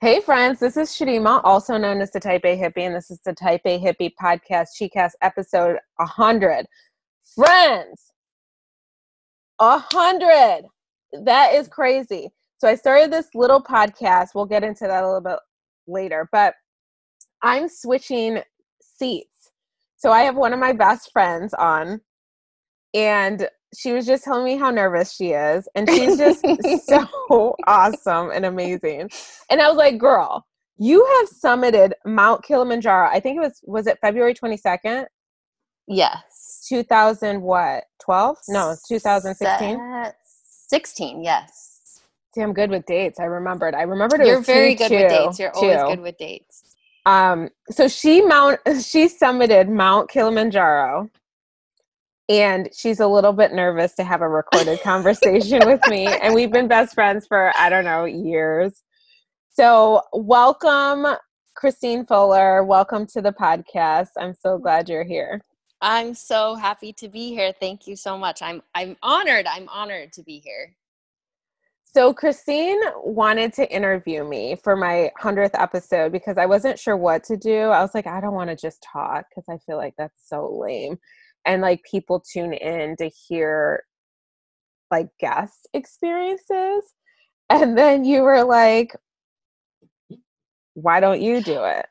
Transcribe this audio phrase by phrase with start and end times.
[0.00, 3.20] Hey, friends, this is Chidimma, also known as the Type A Hippie, and this is
[3.24, 6.66] the Type A Hippie podcast, Chicast episode 100.
[7.34, 8.12] Friends,
[9.58, 10.64] 100.
[11.22, 12.30] That is crazy.
[12.58, 14.30] So, I started this little podcast.
[14.34, 15.38] We'll get into that a little bit
[15.86, 16.54] later, but
[17.42, 18.42] I'm switching
[18.82, 19.52] seats.
[19.96, 22.00] So, I have one of my best friends on,
[22.94, 26.44] and she was just telling me how nervous she is and she's just
[26.86, 29.10] so awesome and amazing.
[29.50, 30.46] And i was like girl
[30.76, 33.08] you have summited mount kilimanjaro.
[33.08, 35.06] I think it was was it february 22nd
[35.86, 36.66] yes.
[36.68, 39.78] 2000 what 12 no 2016
[40.68, 42.00] 16 yes.
[42.34, 43.74] See i'm good with dates i remembered.
[43.74, 45.58] I remembered it you're very two, good two, with dates you're two.
[45.58, 46.62] always good with dates.
[47.06, 51.10] Um so she mount she summited mount kilimanjaro
[52.28, 56.06] and she's a little bit nervous to have a recorded conversation with me.
[56.06, 58.82] And we've been best friends for i don't know years.
[59.52, 61.06] So welcome
[61.54, 62.64] christine fuller.
[62.64, 64.08] Welcome to the podcast.
[64.18, 65.40] I'm so glad you're here.
[65.80, 67.52] I'm so happy to be here.
[67.60, 68.40] Thank you so much.
[68.42, 69.46] I'm i'm honored.
[69.46, 70.74] I'm honored to be here.
[71.84, 77.22] So christine wanted to interview me for my 100th episode because i wasn't sure what
[77.24, 77.64] to do.
[77.64, 80.48] I was like i don't want to just talk because i feel like that's so
[80.58, 80.98] lame
[81.46, 83.84] and like people tune in to hear
[84.90, 86.82] like guest experiences
[87.50, 88.94] and then you were like
[90.74, 91.86] why don't you do it?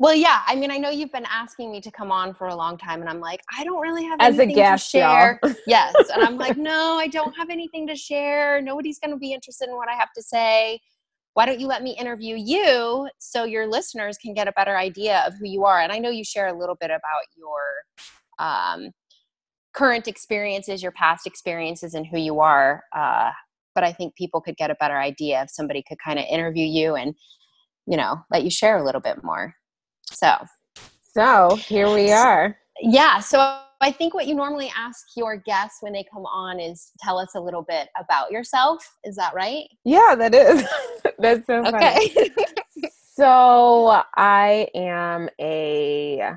[0.00, 2.54] Well yeah i mean i know you've been asking me to come on for a
[2.54, 5.40] long time and i'm like i don't really have as a guest to share.
[5.66, 8.62] Yes and i'm like no i don't have anything to share.
[8.62, 10.80] Nobody's going to be interested in what i have to say.
[11.34, 15.24] Why don't you let me interview you so your listeners can get a better idea
[15.26, 15.80] of who you are?
[15.80, 17.58] And i know you share a little bit about your
[18.38, 18.90] um,
[19.74, 22.82] current experiences, your past experiences, and who you are.
[22.94, 23.30] Uh,
[23.74, 26.66] but I think people could get a better idea if somebody could kind of interview
[26.66, 27.14] you and,
[27.86, 29.54] you know, let you share a little bit more.
[30.10, 30.34] So,
[31.14, 32.56] so here we are.
[32.80, 33.20] Yeah.
[33.20, 37.18] So I think what you normally ask your guests when they come on is tell
[37.18, 38.84] us a little bit about yourself.
[39.04, 39.64] Is that right?
[39.84, 40.66] Yeah, that is.
[41.18, 41.76] That's so funny.
[41.76, 42.30] Okay.
[43.14, 46.32] so I am a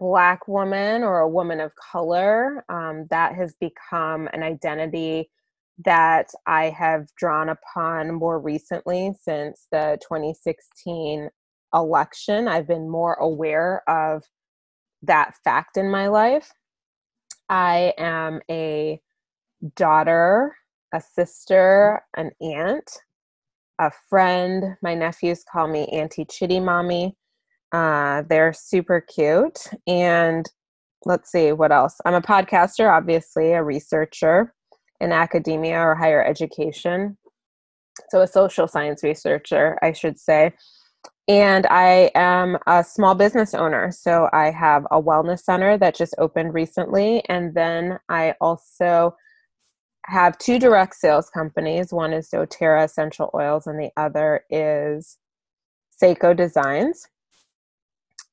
[0.00, 5.30] black woman or a woman of color um, that has become an identity
[5.84, 11.30] that i have drawn upon more recently since the 2016
[11.74, 12.48] election.
[12.48, 14.24] I've been more aware of
[15.02, 16.52] that fact in my life.
[17.48, 19.00] I am a
[19.76, 20.54] daughter
[20.92, 22.90] a sister an aunt
[23.78, 24.76] a friend.
[24.82, 27.16] My nephews call me auntie chitty mommy
[27.72, 29.66] uh, they're super cute.
[29.86, 30.50] And
[31.04, 31.96] let's see what else.
[32.04, 34.54] I'm a podcaster, obviously, a researcher
[35.00, 37.16] in academia or higher education.
[38.10, 40.52] So, a social science researcher, I should say.
[41.28, 43.92] And I am a small business owner.
[43.92, 47.22] So, I have a wellness center that just opened recently.
[47.28, 49.16] And then I also
[50.06, 51.92] have two direct sales companies.
[51.92, 55.18] One is doTERRA Essential Oils, and the other is
[56.02, 57.06] Sseko Designs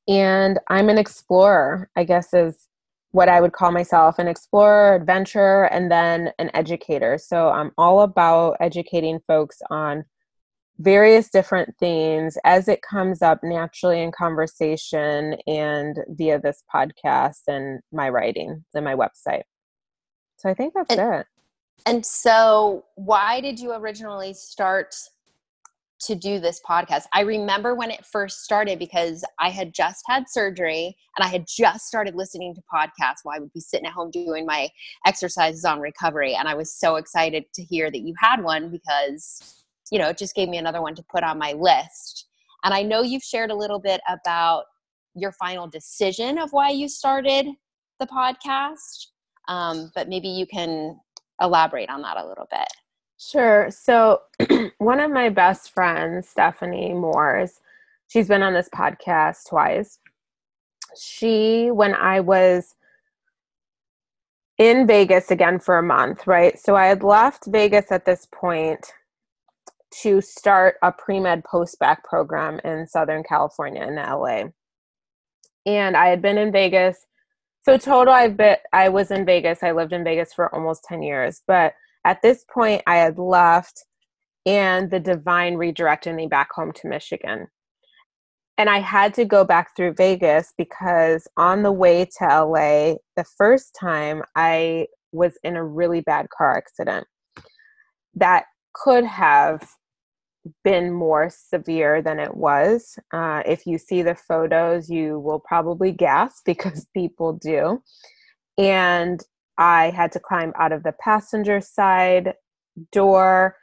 [0.07, 2.68] and I'm an explorer, I guess is
[3.12, 7.18] what I would call myself an explorer, adventurer, and then an educator.
[7.18, 10.06] So I'm all about educating folks on
[10.79, 17.79] various different themes as it comes up naturally in conversation and via this podcast and
[17.91, 19.44] my writing and my website.
[20.38, 21.25] So I think that's and, it.
[21.85, 24.95] And so, why did you originally start
[26.00, 27.03] to do this podcast.
[27.13, 31.46] I remember when it first started because I had just had surgery and I had
[31.47, 34.69] just started listening to podcasts while I would be sitting at home doing my
[35.06, 36.36] exercises on recovery.
[36.36, 40.18] And I was so excited to hear that you had one because, you know, it
[40.18, 42.28] just gave me another one to put on my list.
[42.63, 44.66] And I know you've shared a little bit about
[45.16, 47.47] your final decision of why you started
[48.00, 49.07] the podcast,
[49.47, 51.00] um, but maybe you can
[51.41, 52.68] elaborate on that a little bit.
[53.20, 53.70] Sure.
[53.72, 54.22] So,
[54.78, 57.60] one of my best friends, Stephanie Moores,
[58.08, 60.00] she's been on this podcast twice.
[61.00, 62.75] She, when I was
[64.60, 66.60] in Vegas again for a month, right?
[66.60, 68.94] So, I had left Vegas at this point
[70.04, 74.44] to start a pre med post bac program in Southern California in LA.
[75.66, 77.08] And I had been in Vegas.
[77.63, 79.63] So, total, I've been, I was in Vegas.
[79.63, 81.42] I lived in Vegas for almost 10 years.
[81.48, 81.74] But
[82.06, 83.86] at this point, I had left,
[84.46, 87.48] and the divine redirected me back home to Michigan.
[88.58, 93.26] And I had to go back through Vegas because on the way to LA, the
[93.38, 97.06] first time I was in a really bad car accident
[98.16, 99.68] that could have
[100.64, 102.98] been more severe than it was.
[103.14, 107.82] Uh, if you see the photos, you will probably gasp because people do.
[108.58, 109.22] And
[109.57, 112.33] I had to climb out of the passenger side
[112.92, 113.56] door.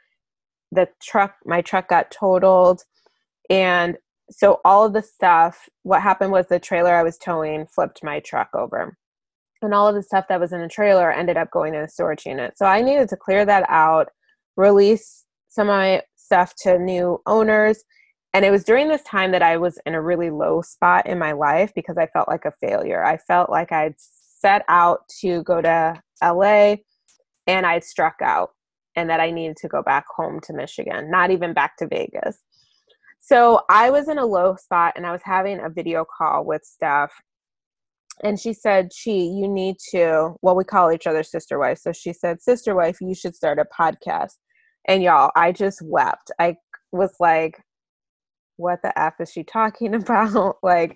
[0.71, 2.83] The truck, my truck got totaled.
[3.49, 3.97] And
[4.29, 8.19] so all of the stuff, what happened was the trailer I was towing flipped my
[8.19, 8.97] truck over.
[9.61, 11.89] And all of the stuff that was in the trailer ended up going in a
[11.89, 12.57] storage unit.
[12.57, 14.09] So I needed to clear that out,
[14.57, 17.83] release some of my stuff to new owners.
[18.33, 21.17] And it was during this time that I was in a really low spot in
[21.17, 23.03] my life because I felt like a failure.
[23.03, 23.95] I felt like I'd
[24.39, 26.75] set out to go to LA
[27.47, 28.51] and I'd struck out
[28.95, 32.39] and that I needed to go back home to Michigan, not even back to Vegas.
[33.19, 36.63] So I was in a low spot and I was having a video call with
[36.63, 37.11] Steph.
[38.23, 41.79] And she said, Chi, you need to, well, we call each other sister wife.
[41.79, 44.35] So she said, Sister wife, you should start a podcast.
[44.87, 46.31] And y'all, I just wept.
[46.39, 46.55] I
[46.91, 47.59] was like,
[48.57, 50.57] what the F is she talking about?
[50.63, 50.95] like,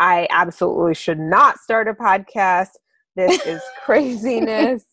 [0.00, 2.70] I absolutely should not start a podcast.
[3.16, 4.84] This is craziness.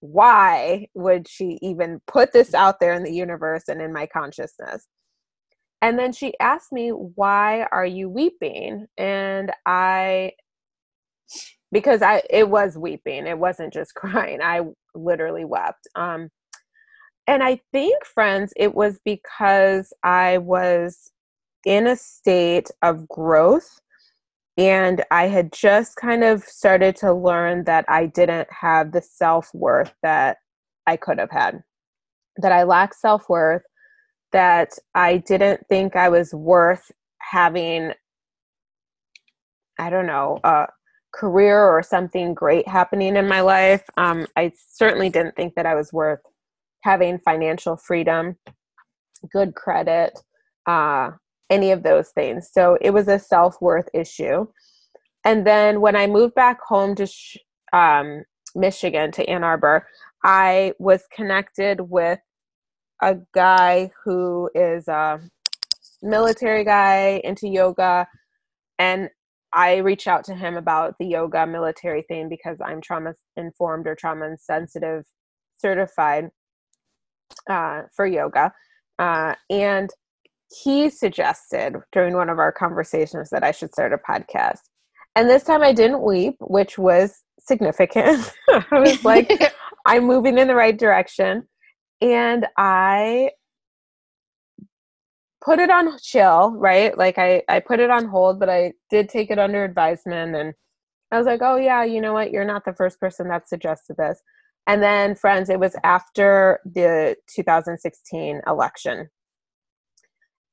[0.00, 4.86] Why would she even put this out there in the universe and in my consciousness?
[5.82, 8.86] And then she asked me, Why are you weeping?
[8.96, 10.32] And I,
[11.72, 14.40] because I, it was weeping, it wasn't just crying.
[14.40, 14.60] I
[14.94, 15.88] literally wept.
[15.96, 16.30] Um,
[17.26, 21.10] and I think, friends, it was because I was
[21.64, 23.80] in a state of growth
[24.58, 29.50] and I had just kind of started to learn that I didn't have the self
[29.54, 30.38] worth that
[30.86, 31.62] I could have had,
[32.36, 33.62] that I lacked self worth,
[34.32, 37.92] that I didn't think I was worth having,
[39.78, 40.66] I don't know, a
[41.14, 43.84] career or something great happening in my life.
[43.96, 46.20] Um, I certainly didn't think that I was worth
[46.82, 48.36] having financial freedom,
[49.32, 50.18] good credit,
[50.66, 51.12] uh,
[51.50, 52.50] any of those things.
[52.52, 54.46] So it was a self worth issue.
[55.24, 57.36] And then when I moved back home to sh-
[57.72, 58.24] um,
[58.54, 59.86] Michigan, to Ann Arbor,
[60.24, 62.18] I was connected with
[63.02, 65.20] a guy who is a
[66.02, 68.06] military guy into yoga.
[68.78, 69.10] And
[69.52, 73.94] I reached out to him about the yoga military thing because I'm trauma informed or
[73.94, 75.04] trauma sensitive
[75.58, 76.30] certified
[77.48, 78.52] uh, for yoga.
[78.98, 79.90] Uh, and
[80.52, 84.60] he suggested during one of our conversations that I should start a podcast.
[85.14, 88.32] And this time I didn't weep, which was significant.
[88.48, 89.30] I was like,
[89.86, 91.48] I'm moving in the right direction.
[92.00, 93.30] And I
[95.44, 96.96] put it on chill, right?
[96.96, 100.34] Like I, I put it on hold, but I did take it under advisement.
[100.34, 100.54] And
[101.10, 102.30] I was like, oh, yeah, you know what?
[102.30, 104.22] You're not the first person that suggested this.
[104.66, 109.08] And then, friends, it was after the 2016 election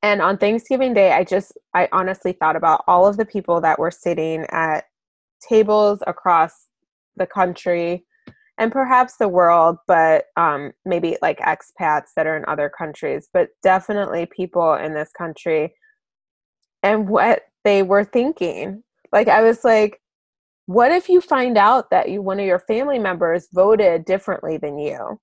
[0.02, 3.78] and on Thanksgiving Day, I just, I honestly thought about all of the people that
[3.78, 4.84] were sitting at
[5.46, 6.66] tables across
[7.16, 8.04] the country
[8.56, 13.48] and perhaps the world, but um, maybe like expats that are in other countries, but
[13.62, 15.74] definitely people in this country
[16.82, 18.82] and what they were thinking.
[19.12, 20.00] Like, I was like,
[20.66, 24.78] what if you find out that you, one of your family members voted differently than
[24.78, 25.18] you?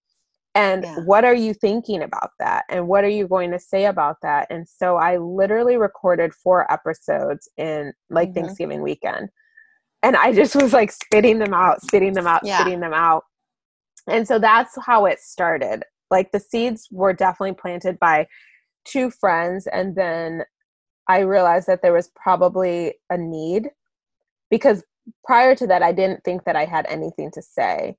[0.58, 1.00] And yeah.
[1.02, 4.48] what are you thinking about that and what are you going to say about that
[4.50, 8.40] and so i literally recorded four episodes in like mm-hmm.
[8.40, 9.30] thanksgiving weekend
[10.02, 12.60] and i just was like spitting them out spitting them out yeah.
[12.60, 13.24] spitting them out
[14.08, 18.26] and so that's how it started like the seeds were definitely planted by
[18.84, 20.42] two friends and then
[21.08, 23.70] i realized that there was probably a need
[24.50, 24.84] because
[25.24, 27.96] prior to that i didn't think that i had anything to say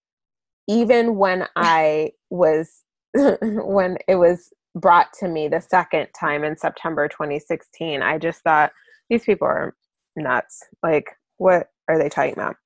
[0.69, 2.85] even when I was
[3.15, 8.73] when it was brought to me the second time in September 2016, I just thought
[9.11, 9.75] these people are
[10.17, 10.63] nuts.
[10.83, 11.07] Like,
[11.39, 12.57] what are they talking about?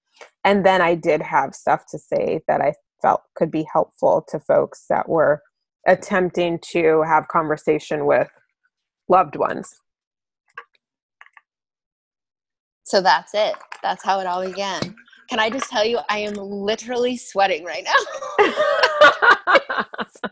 [0.44, 4.40] And then I did have stuff to say that I felt could be helpful to
[4.40, 5.42] folks that were
[5.88, 8.28] attempting to have conversation with
[9.08, 9.74] loved ones.
[12.84, 13.54] So that's it.
[13.82, 14.96] That's how it all began.
[15.32, 17.94] Can I just tell you, I am literally sweating right now.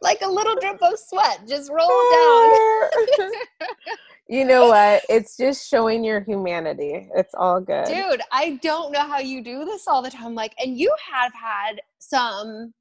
[0.00, 3.32] like a little drip of sweat just rolled down.
[4.28, 5.02] you know what?
[5.08, 7.08] It's just showing your humanity.
[7.16, 7.86] It's all good.
[7.86, 10.36] Dude, I don't know how you do this all the time.
[10.36, 12.72] Like, and you have had some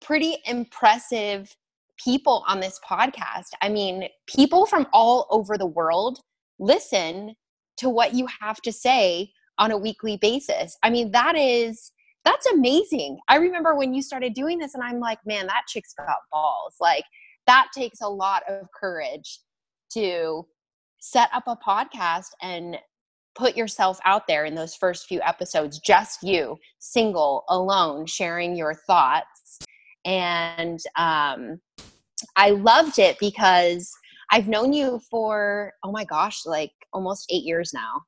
[0.00, 1.54] pretty impressive
[2.04, 3.50] people on this podcast.
[3.62, 6.18] I mean, people from all over the world
[6.58, 7.36] listen
[7.76, 9.30] to what you have to say
[9.60, 10.76] on a weekly basis.
[10.82, 11.92] I mean, that is
[12.24, 13.18] that's amazing.
[13.28, 16.74] I remember when you started doing this and I'm like, man, that chick's got balls.
[16.80, 17.04] Like
[17.46, 19.40] that takes a lot of courage
[19.92, 20.46] to
[21.00, 22.76] set up a podcast and
[23.34, 28.74] put yourself out there in those first few episodes just you single alone sharing your
[28.74, 29.58] thoughts
[30.04, 31.60] and um,
[32.36, 33.90] i loved it because
[34.32, 38.02] i've known you for oh my gosh like almost eight years now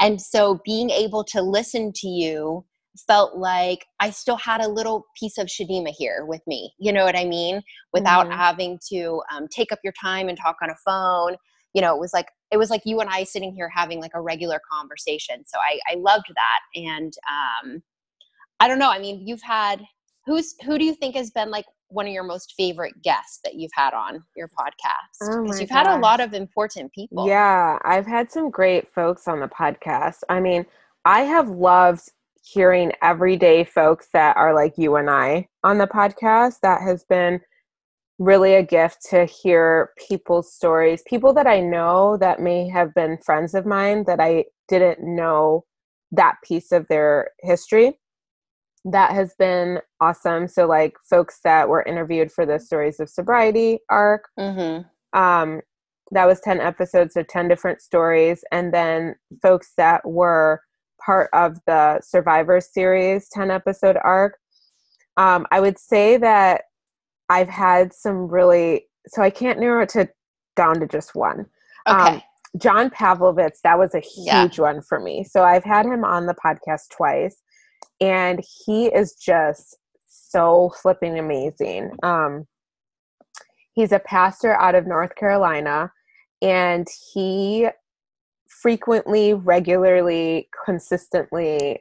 [0.00, 2.64] and so being able to listen to you
[3.06, 6.72] felt like I still had a little piece of Chidimma here with me.
[6.78, 7.60] You know what I mean?
[7.92, 8.38] Without mm-hmm.
[8.38, 11.36] having to um, take up your time and talk on a phone
[11.76, 14.12] you know, it was like it was like you and I sitting here having like
[14.14, 15.44] a regular conversation.
[15.46, 16.60] So I, I loved that.
[16.74, 17.82] And um,
[18.60, 18.90] I don't know.
[18.90, 19.84] I mean, you've had
[20.24, 23.54] who's who do you think has been like one of your most favorite guests that
[23.54, 25.18] you've had on your podcast?
[25.20, 25.86] Because oh you've gosh.
[25.86, 27.26] had a lot of important people.
[27.26, 30.18] Yeah, I've had some great folks on the podcast.
[30.28, 30.66] I mean,
[31.04, 32.10] I have loved
[32.42, 36.60] hearing everyday folks that are like you and I on the podcast.
[36.60, 37.40] That has been
[38.18, 43.18] really a gift to hear people's stories, people that I know that may have been
[43.18, 45.64] friends of mine that I didn't know
[46.12, 47.98] that piece of their history.
[48.88, 50.48] That has been awesome.
[50.48, 55.18] So, like folks that were interviewed for the Stories of Sobriety arc, mm-hmm.
[55.18, 55.60] um,
[56.12, 58.44] that was 10 episodes, of 10 different stories.
[58.52, 60.60] And then folks that were
[61.04, 64.38] part of the Survivor Series 10 episode arc.
[65.16, 66.62] Um, I would say that
[67.28, 70.08] I've had some really so I can't narrow it to
[70.56, 71.46] down to just one.
[71.88, 72.16] Okay.
[72.16, 72.22] Um,
[72.58, 74.48] John Pavlovitz, that was a huge yeah.
[74.58, 75.24] one for me.
[75.24, 77.36] So I've had him on the podcast twice,
[78.00, 79.76] and he is just
[80.06, 81.92] so flipping amazing.
[82.02, 82.46] Um,
[83.74, 85.92] he's a pastor out of North Carolina,
[86.42, 87.68] and he
[88.48, 91.80] frequently, regularly, consistently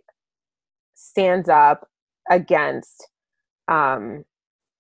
[0.93, 1.88] stands up
[2.29, 3.07] against
[3.67, 4.25] um,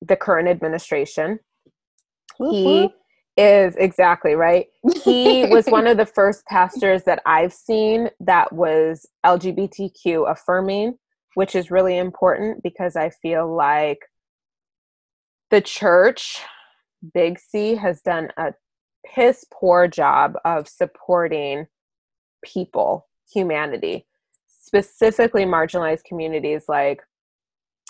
[0.01, 1.39] the current administration.
[2.37, 2.89] He
[3.37, 4.67] is exactly right.
[5.03, 10.97] He was one of the first pastors that I've seen that was LGBTQ affirming,
[11.35, 13.99] which is really important because I feel like
[15.51, 16.41] the church,
[17.13, 18.53] Big C, has done a
[19.05, 21.67] piss poor job of supporting
[22.43, 24.07] people, humanity,
[24.47, 27.01] specifically marginalized communities like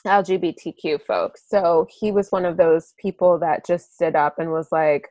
[0.06, 1.44] LGBTQ folks.
[1.48, 5.10] So he was one of those people that just stood up and was like,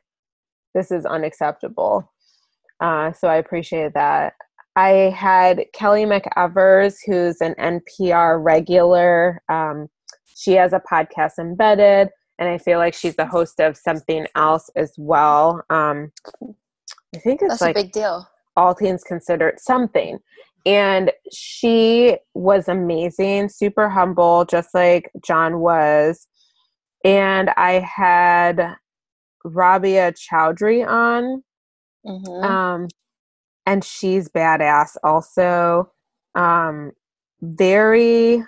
[0.73, 2.11] this is unacceptable.
[2.79, 4.33] Uh, so I appreciate that.
[4.75, 9.41] I had Kelly McEvers, who's an NPR regular.
[9.49, 9.87] Um,
[10.35, 14.69] she has a podcast embedded, and I feel like she's the host of something else
[14.75, 15.63] as well.
[15.69, 16.11] Um,
[17.15, 18.27] I think it's That's like a big deal.
[18.57, 20.19] All things considered, something
[20.65, 26.27] and she was amazing, super humble, just like John was.
[27.03, 28.75] And I had
[29.43, 31.43] Rabia Chaudhry on.
[32.05, 32.43] Mm-hmm.
[32.43, 32.87] Um,
[33.65, 35.91] and she's badass also.
[36.35, 36.91] Um,
[37.41, 38.43] very,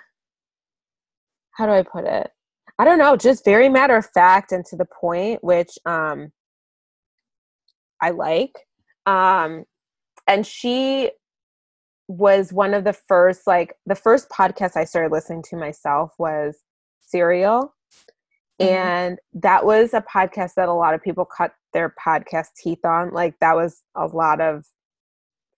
[1.52, 2.30] how do I put it?
[2.78, 6.32] I don't know, just very matter of fact and to the point, which um,
[8.00, 8.52] I like.
[9.06, 9.64] Um,
[10.26, 11.10] and she
[12.06, 16.56] was one of the first like the first podcast I started listening to myself was
[17.00, 17.74] Serial.
[18.60, 18.74] Mm-hmm.
[18.74, 23.10] And that was a podcast that a lot of people cut their podcast teeth on.
[23.12, 24.64] Like that was a lot of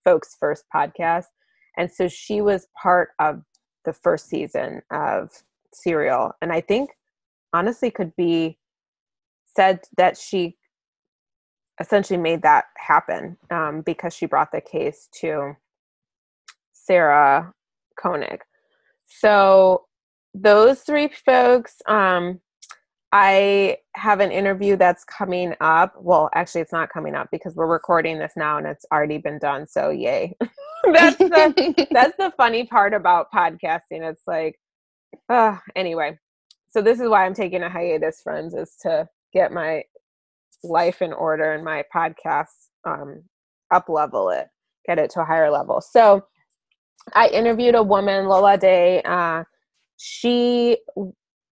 [0.03, 1.25] folks' first podcast.
[1.77, 3.43] And so she was part of
[3.85, 5.29] the first season of
[5.73, 6.33] Serial.
[6.41, 6.91] And I think
[7.53, 8.57] honestly could be
[9.55, 10.57] said that she
[11.79, 15.55] essentially made that happen um, because she brought the case to
[16.73, 17.53] Sarah
[17.99, 18.41] Koenig.
[19.05, 19.85] So
[20.33, 22.39] those three folks, um,
[23.13, 25.93] I have an interview that's coming up.
[25.99, 29.37] Well, actually, it's not coming up because we're recording this now and it's already been
[29.37, 29.67] done.
[29.67, 30.33] So, yay!
[30.93, 34.09] that's the that's the funny part about podcasting.
[34.09, 34.59] It's like,
[35.29, 36.17] uh, anyway.
[36.69, 39.83] So this is why I'm taking a hiatus, friends, is to get my
[40.63, 42.45] life in order and my podcast
[42.87, 43.23] um,
[43.73, 44.47] up level it,
[44.85, 45.81] get it to a higher level.
[45.81, 46.23] So
[47.13, 49.05] I interviewed a woman, Lolade.
[49.05, 49.43] Uh,
[49.97, 50.77] she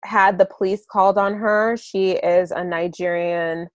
[0.04, 1.76] had the police called on her.
[1.76, 3.68] She is a Nigerian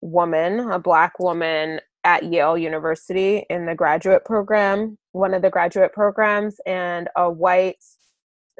[0.00, 5.92] woman, a black woman at Yale University in the graduate program, one of the graduate
[5.92, 7.76] programs, and a white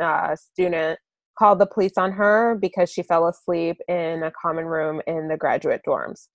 [0.01, 0.99] uh, student
[1.39, 5.37] called the police on her because she fell asleep in a common room in the
[5.37, 6.29] graduate dorms,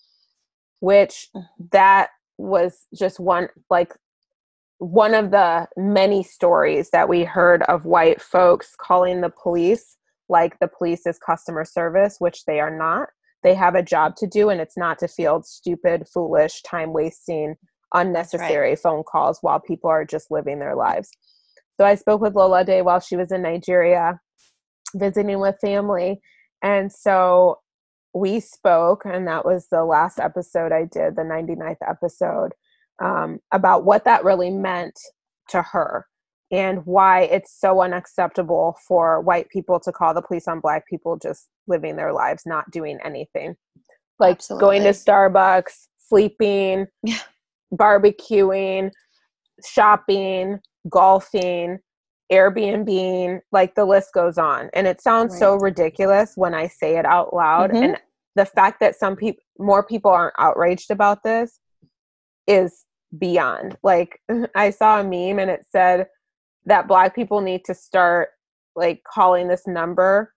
[0.79, 1.45] which mm.
[1.71, 3.93] that was just one like
[4.79, 9.96] one of the many stories that we heard of white folks calling the police
[10.29, 13.09] like the police is customer service, which they are not.
[13.43, 17.55] they have a job to do and it's not to field stupid, foolish, time wasting,
[17.93, 18.79] unnecessary right.
[18.79, 21.09] phone calls while people are just living their lives.
[21.79, 24.19] So I spoke with Lolade while she was in Nigeria
[24.95, 26.19] visiting with family.
[26.63, 27.59] And so
[28.13, 32.53] we spoke, and that was the last episode I did, the 99th episode,
[33.01, 34.99] um, about what that really meant
[35.49, 36.07] to her
[36.51, 41.17] and why it's so unacceptable for white people to call the police on black people
[41.17, 43.55] just living their lives, not doing anything.
[44.19, 44.61] Like Absolutely.
[44.61, 47.19] going to Starbucks, sleeping, yeah.
[47.73, 48.91] barbecuing,
[49.65, 51.79] shopping, golfing,
[52.31, 54.69] Airbnb, like the list goes on.
[54.73, 55.39] And it sounds right.
[55.39, 57.71] so ridiculous when I say it out loud.
[57.71, 57.83] Mm-hmm.
[57.83, 57.97] And
[58.35, 61.59] the fact that some people, more people aren't outraged about this
[62.47, 62.85] is
[63.17, 63.77] beyond.
[63.83, 64.21] Like
[64.55, 66.07] I saw a meme and it said
[66.67, 68.29] that black people need to start
[68.75, 70.33] like calling this number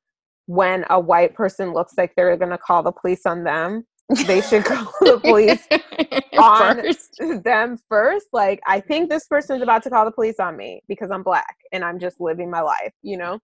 [0.47, 3.85] when a white person looks like they're going to call the police on them
[4.27, 5.67] they should call the police
[6.39, 7.45] on first.
[7.45, 8.27] them first.
[8.33, 11.57] Like, I think this person's about to call the police on me because I'm black
[11.73, 13.39] and I'm just living my life, you know?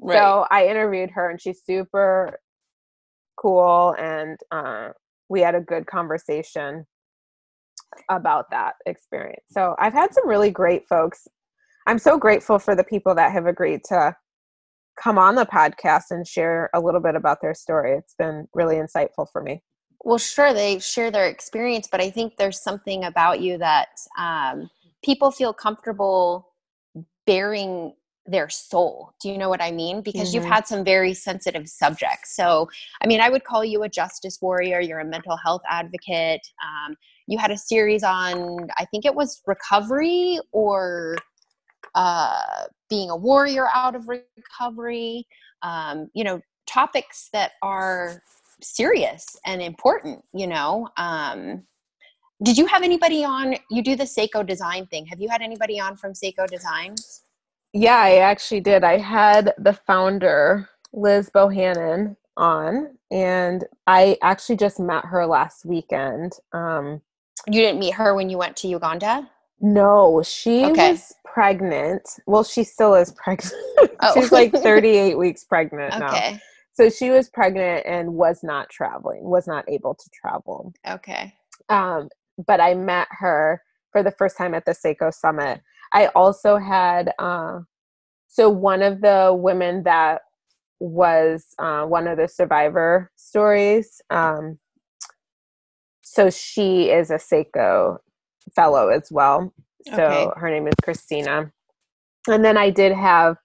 [0.00, 0.18] Right.
[0.18, 2.38] So I interviewed her and she's super
[3.36, 4.90] cool and uh,
[5.28, 6.86] we had a good conversation
[8.08, 9.44] about that experience.
[9.50, 11.26] So I've had some really great folks.
[11.90, 14.14] I'm so grateful for the people that have agreed to
[15.02, 17.98] come on the podcast and share a little bit about their story.
[17.98, 19.64] It's been really insightful for me.
[20.04, 24.70] Well, sure, they share their experience, but I think there's something about you that um,
[25.04, 26.54] people feel comfortable
[27.26, 27.94] bearing
[28.24, 29.10] their soul.
[29.20, 30.00] Do you know what I mean?
[30.00, 30.44] Because mm-hmm.
[30.44, 32.36] you've had some very sensitive subjects.
[32.36, 32.68] So,
[33.02, 34.78] I mean, I would call you a justice warrior.
[34.80, 36.46] You're a mental health advocate.
[36.64, 36.94] Um,
[37.26, 41.16] you had a series on, I think it was recovery or
[41.94, 45.26] uh, being a warrior out of recovery.
[45.62, 48.22] Um, you know, topics that are
[48.62, 51.62] serious and important you know um,
[52.42, 55.80] did you have anybody on you do the sseko design thing have you had anybody
[55.80, 57.22] on from sseko designs
[57.72, 64.78] yeah i actually did i had the founder liz bohannon on and i actually just
[64.78, 67.00] met her last weekend um,
[67.46, 69.28] you didn't meet her when you went to uganda
[69.60, 70.92] no she okay.
[70.92, 72.02] was pregnant.
[72.26, 73.54] Well she still is pregnant.
[74.02, 74.14] Oh.
[74.14, 76.32] she's like 38 weeks pregnant okay.
[76.32, 76.38] Now
[76.72, 80.72] so she was pregnant and was not traveling was not able to travel.
[80.88, 81.34] Okay.
[81.68, 82.08] Um,
[82.46, 83.62] but i met her
[83.92, 85.60] for the first time at the sseko summit.
[85.92, 87.60] I also had uh,
[88.28, 90.22] so one of the women that
[90.78, 94.58] was uh, one of the survivor stories um,
[96.00, 97.98] so she is a sseko
[98.54, 99.52] fellow as well
[99.86, 100.40] so okay.
[100.40, 101.50] her name is christina
[102.28, 103.36] and then i did have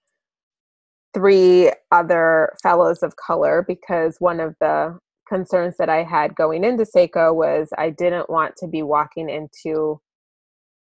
[1.14, 6.84] three other fellows of color because one of the concerns that I had going into
[6.84, 10.00] Sseko was I didn't want to be walking into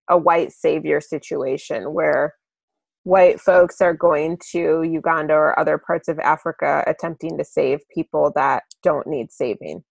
[0.10, 2.34] a white savior situation where
[3.04, 8.32] white folks are going to Uganda or other parts of Africa attempting to save people
[8.36, 9.84] that don't need saving.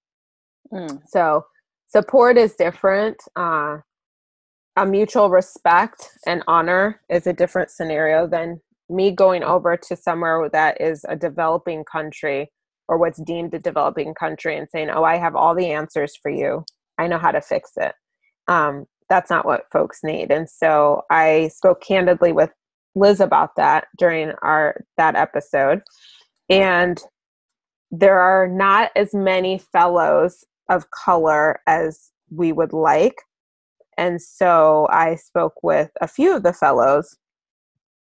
[0.73, 1.03] Mm.
[1.07, 1.45] So
[1.89, 3.17] support is different.
[3.37, 3.79] Uh,
[4.77, 10.49] a mutual respect and honor is a different scenario than me going over to somewhere
[10.51, 12.51] that is a developing country
[12.89, 16.31] or what's deemed a developing country and saying, "Oh, I have all the answers for
[16.31, 16.65] you.
[16.99, 17.95] I know how to fix it."
[18.49, 20.31] Um, that's not what folks need.
[20.31, 22.51] And so I spoke candidly with
[22.95, 25.83] Liz about that during our that episode,
[26.51, 27.03] and
[27.91, 33.17] there are not as many fellows of color as we would like.
[34.03, 37.17] And so I spoke with a few of the fellows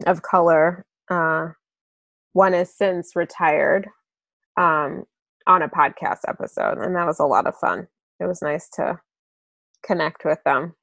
[0.07, 0.87] of color.
[1.07, 1.49] Uh,
[2.31, 3.87] one is since retired
[4.57, 5.03] um,
[5.45, 7.87] on a podcast episode, and that was a lot of fun.
[8.19, 9.01] It was nice to
[9.85, 10.73] connect with them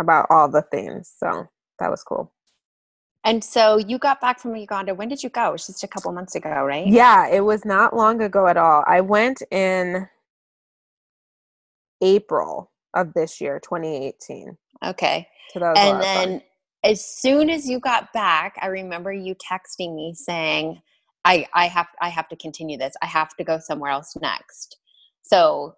[0.00, 1.12] about all the things.
[1.18, 1.48] So
[1.78, 2.32] that was cool.
[3.22, 4.94] And so you got back from Uganda.
[4.94, 5.50] When did you go?
[5.50, 6.86] It was just a couple months ago, right?
[6.86, 8.84] Yeah, it was not long ago at all.
[8.86, 10.08] I went in
[12.00, 14.56] April of this year, 2018.
[14.84, 15.28] Okay.
[15.52, 16.42] So and then
[16.84, 20.80] as soon as you got back, I remember you texting me saying,
[21.24, 22.94] I, I have I have to continue this.
[23.02, 24.76] I have to go somewhere else next.
[25.22, 25.74] So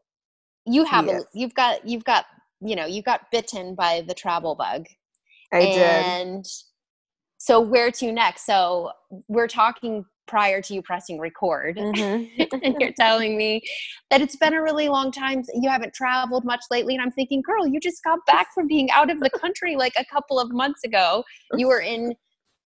[0.66, 1.22] you have yes.
[1.22, 2.26] a, you've got you've got
[2.60, 4.86] you know you got bitten by the travel bug.
[5.52, 5.82] I and did.
[5.82, 6.46] And
[7.38, 8.46] so where to next?
[8.46, 8.92] So
[9.26, 12.56] we're talking prior to you pressing record mm-hmm.
[12.62, 13.60] and you're telling me
[14.10, 17.42] that it's been a really long time you haven't traveled much lately and i'm thinking
[17.42, 20.50] girl you just got back from being out of the country like a couple of
[20.52, 21.22] months ago
[21.56, 22.14] you were in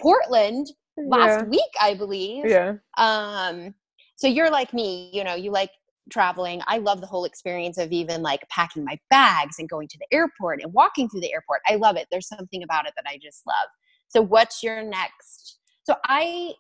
[0.02, 0.68] portland
[1.08, 1.50] last yeah.
[1.50, 3.74] week i believe yeah um
[4.16, 5.70] so you're like me you know you like
[6.12, 6.62] traveling.
[6.68, 10.08] I love the whole experience of even like packing my bags and going to the
[10.12, 11.62] airport and walking through the airport.
[11.68, 12.08] I love it.
[12.12, 13.70] There's something about it that I just love.
[14.08, 15.60] So what's your next?
[15.84, 16.54] So I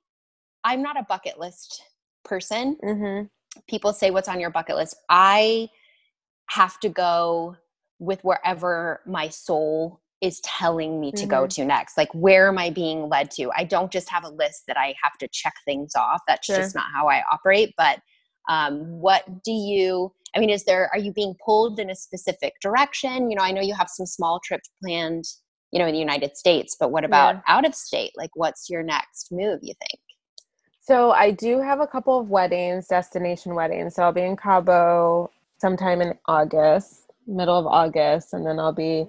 [0.65, 1.82] I'm not a bucket list
[2.25, 2.75] person.
[2.84, 3.28] Mm-hmm.
[3.69, 4.97] People say what's on your bucket list.
[5.10, 5.69] I
[6.49, 7.56] have to go
[7.99, 11.30] with wherever my soul is telling me to mm-hmm.
[11.30, 11.97] go to next.
[11.97, 13.51] Like, where am I being led to?
[13.56, 16.21] I don't just have a list that I have to check things off.
[16.28, 16.58] That's sure.
[16.58, 17.73] just not how I operate.
[17.78, 17.99] But
[18.49, 22.54] um, what do you, I mean, is there, are you being pulled in a specific
[22.62, 23.30] direction?
[23.30, 25.25] You know, I know you have some small trips planned,
[25.71, 27.41] you know, in the United States, but what about yeah.
[27.47, 28.12] out of state?
[28.15, 29.99] Like, what's your next move, you think?
[30.85, 33.95] So I do have a couple of weddings, destination weddings.
[33.95, 39.07] So I'll be in Cabo sometime in August, middle of August, and then I'll be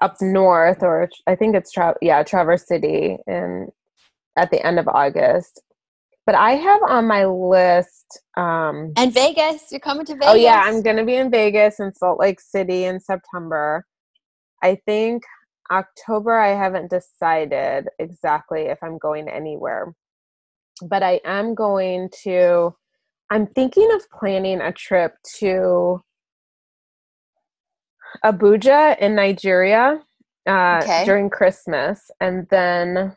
[0.00, 3.68] up north, or I think it's Tra- yeah Traverse City, and
[4.36, 5.60] at the end of August.
[6.24, 9.72] But I have on my list um, and Vegas.
[9.72, 10.28] You're coming to Vegas.
[10.30, 13.84] Oh yeah, I'm gonna be in Vegas and Salt Lake City in September.
[14.62, 15.24] I think
[15.68, 16.38] October.
[16.38, 19.92] I haven't decided exactly if I'm going anywhere,
[20.82, 22.74] but I am going to.
[23.30, 26.02] I'm thinking of planning a trip to
[28.24, 30.02] Abuja in Nigeria
[30.48, 31.04] uh, okay.
[31.04, 33.16] during Christmas, and then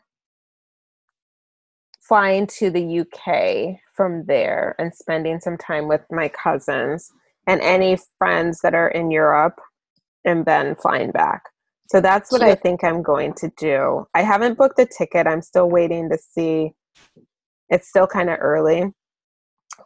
[2.00, 7.10] flying to the UK from there and spending some time with my cousins
[7.46, 9.58] and any friends that are in Europe,
[10.24, 11.42] and then flying back.
[11.92, 14.06] So that's what I think I'm going to do.
[14.14, 15.26] I haven't booked the ticket.
[15.26, 16.72] I'm still waiting to see.
[17.72, 18.92] It's still kind of early.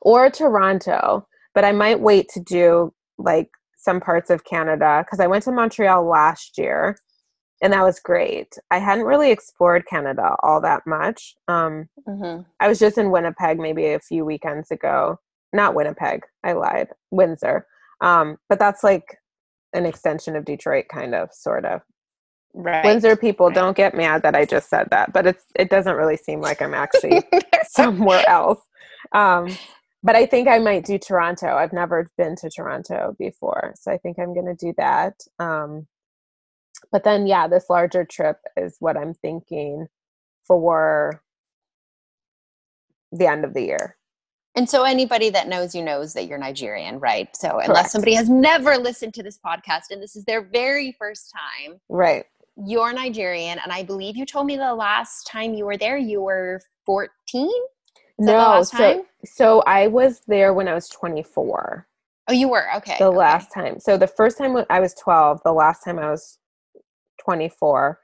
[0.02, 5.26] Or Toronto, but I might wait to do like some parts of Canada because I
[5.26, 6.96] went to Montreal last year
[7.62, 8.58] and that was great.
[8.70, 11.34] I hadn't really explored Canada all that much.
[11.48, 12.42] Um, mm-hmm.
[12.60, 15.18] I was just in Winnipeg maybe a few weekends ago.
[15.52, 17.66] Not Winnipeg, I lied, Windsor.
[18.02, 19.16] Um, but that's like
[19.72, 21.80] an extension of Detroit, kind of, sort of.
[22.58, 22.84] Right.
[22.84, 23.54] Windsor people right.
[23.54, 26.62] don't get mad that I just said that, but it's it doesn't really seem like
[26.62, 27.22] I'm actually
[27.68, 28.60] somewhere else.
[29.12, 29.54] Um,
[30.02, 31.54] but I think I might do Toronto.
[31.54, 35.20] I've never been to Toronto before, so I think I'm going to do that.
[35.38, 35.86] Um,
[36.90, 39.86] but then, yeah, this larger trip is what I'm thinking
[40.46, 41.22] for
[43.12, 43.96] the end of the year.
[44.54, 47.28] And so, anybody that knows you knows that you're Nigerian, right?
[47.36, 47.68] So, Correct.
[47.68, 51.80] unless somebody has never listened to this podcast and this is their very first time,
[51.90, 52.24] right?
[52.56, 56.22] You're Nigerian, and I believe you told me the last time you were there, you
[56.22, 57.50] were 14
[58.18, 61.86] no, so so I was there when I was 24.
[62.28, 62.96] Oh, you were okay.
[62.98, 63.16] The okay.
[63.16, 63.78] last time.
[63.78, 65.42] So the first time I was 12.
[65.44, 66.38] The last time I was
[67.22, 68.00] 24.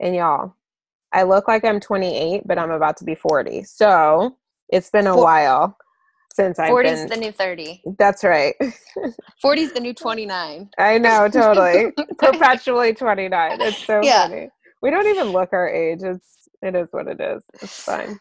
[0.00, 0.56] And y'all,
[1.12, 3.62] I look like I'm 28, but I'm about to be 40.
[3.64, 4.36] So
[4.68, 5.76] it's been a while
[6.34, 7.08] since I've 40's been.
[7.08, 7.82] the new 30.
[7.98, 8.54] That's right.
[9.44, 10.70] 40's the new 29.
[10.78, 11.92] I know, totally.
[12.18, 13.60] Perpetually 29.
[13.60, 14.28] It's so yeah.
[14.28, 14.48] funny.
[14.80, 16.00] We don't even look our age.
[16.02, 17.42] It's it is what it is.
[17.60, 18.18] It's fine.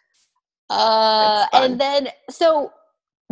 [0.70, 2.72] Uh, and then, so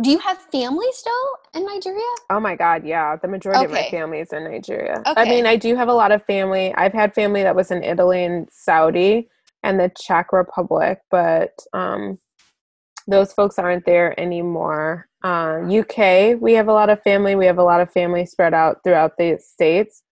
[0.02, 1.12] do you have family still
[1.54, 2.00] in Nigeria?
[2.30, 3.16] Oh my God, yeah.
[3.16, 3.66] The majority okay.
[3.66, 5.02] of my family is in Nigeria.
[5.06, 5.20] Okay.
[5.20, 6.72] I mean, I do have a lot of family.
[6.74, 9.28] I've had family that was in Italy and Saudi
[9.62, 12.18] and the Czech Republic, but um,
[13.10, 15.08] those folks aren't there anymore.
[15.22, 17.34] Uh, UK, we have a lot of family.
[17.34, 20.02] We have a lot of family spread out throughout the states.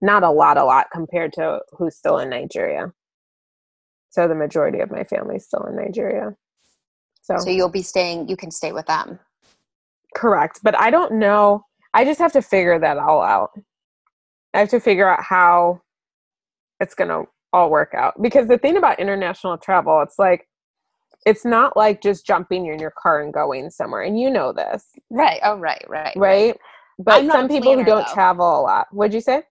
[0.00, 2.92] Not a lot, a lot compared to who's still in Nigeria.
[4.10, 6.34] So the majority of my family is still in Nigeria.
[7.22, 9.18] So, so you'll be staying, you can stay with them.
[10.14, 10.60] Correct.
[10.62, 11.64] But I don't know.
[11.92, 13.50] I just have to figure that all out.
[14.54, 15.82] I have to figure out how
[16.80, 18.20] it's going to all work out.
[18.22, 20.48] Because the thing about international travel, it's like,
[21.26, 24.02] it's not like just jumping in your car and going somewhere.
[24.02, 24.84] And you know this.
[25.10, 25.40] Right.
[25.42, 26.16] Oh, right, right.
[26.16, 26.46] Right.
[26.46, 26.56] right.
[26.98, 28.14] But some people planner, who don't though.
[28.14, 28.86] travel a lot.
[28.92, 29.42] What'd you say?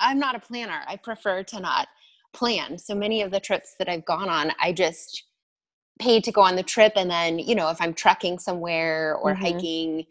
[0.00, 0.82] I'm not a planner.
[0.86, 1.88] I prefer to not
[2.32, 2.78] plan.
[2.78, 5.24] So many of the trips that I've gone on, I just
[5.98, 9.32] paid to go on the trip and then you know if i'm trekking somewhere or
[9.32, 9.42] mm-hmm.
[9.42, 10.04] hiking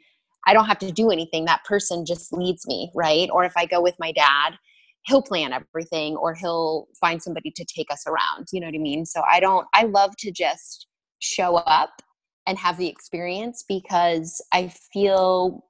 [0.46, 3.66] i don't have to do anything that person just leads me right or if i
[3.66, 4.58] go with my dad
[5.04, 8.80] he'll plan everything or he'll find somebody to take us around you know what i
[8.80, 10.88] mean so i don't i love to just
[11.20, 12.02] show up
[12.46, 15.66] and have the experience because i feel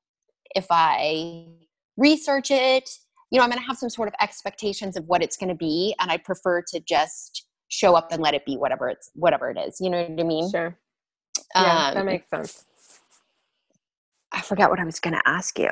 [0.56, 1.46] if i
[1.98, 2.90] research it
[3.32, 5.56] you know i'm going to have some sort of expectations of what it's going to
[5.56, 9.50] be and i prefer to just show up and let it be whatever it's whatever
[9.50, 9.80] it is.
[9.80, 10.50] You know what I mean?
[10.50, 10.78] Sure.
[11.56, 12.66] Yeah, um, that makes sense.
[14.32, 15.70] I forgot what I was going to ask you.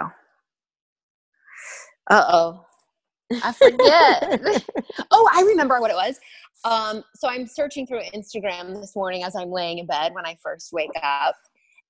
[2.10, 2.66] Uh oh.
[3.44, 4.64] I forget.
[5.12, 6.20] oh, I remember what it was.
[6.66, 10.36] Um, so I'm searching through Instagram this morning as I'm laying in bed when I
[10.42, 11.36] first wake up.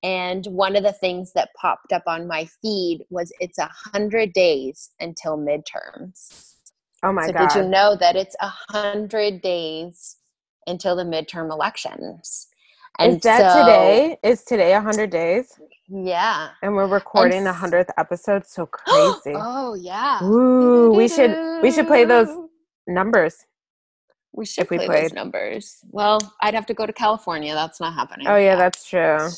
[0.02, 4.34] And one of the things that popped up on my feed was it's a hundred
[4.34, 6.54] days until midterms.
[7.02, 7.48] Oh my so god!
[7.48, 10.16] Did you know that it's a hundred days
[10.66, 12.48] until the midterm elections?
[12.98, 14.18] And Is that so, today?
[14.22, 15.58] Is today a hundred days?
[15.88, 16.50] Yeah.
[16.62, 18.46] And we're recording the hundredth episode.
[18.46, 19.34] So crazy.
[19.34, 20.22] oh yeah.
[20.22, 22.28] Ooh, we should we should play those
[22.86, 23.46] numbers.
[24.36, 25.04] We should if we play played.
[25.04, 25.78] those numbers.
[25.90, 27.54] Well, I'd have to go to California.
[27.54, 28.28] That's not happening.
[28.28, 29.28] Oh yeah, that's true.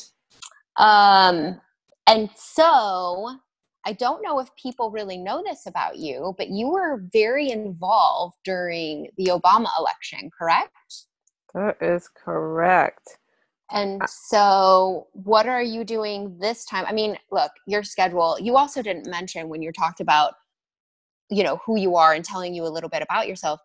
[0.75, 1.59] Um,
[2.05, 3.39] and so
[3.85, 8.37] I don't know if people really know this about you, but you were very involved
[8.43, 10.75] during the Obama election, correct?
[11.53, 13.17] That is correct.
[13.71, 16.85] And so, what are you doing this time?
[16.87, 20.33] I mean, look, your schedule, you also didn't mention when you talked about,
[21.29, 23.59] you know, who you are and telling you a little bit about yourself.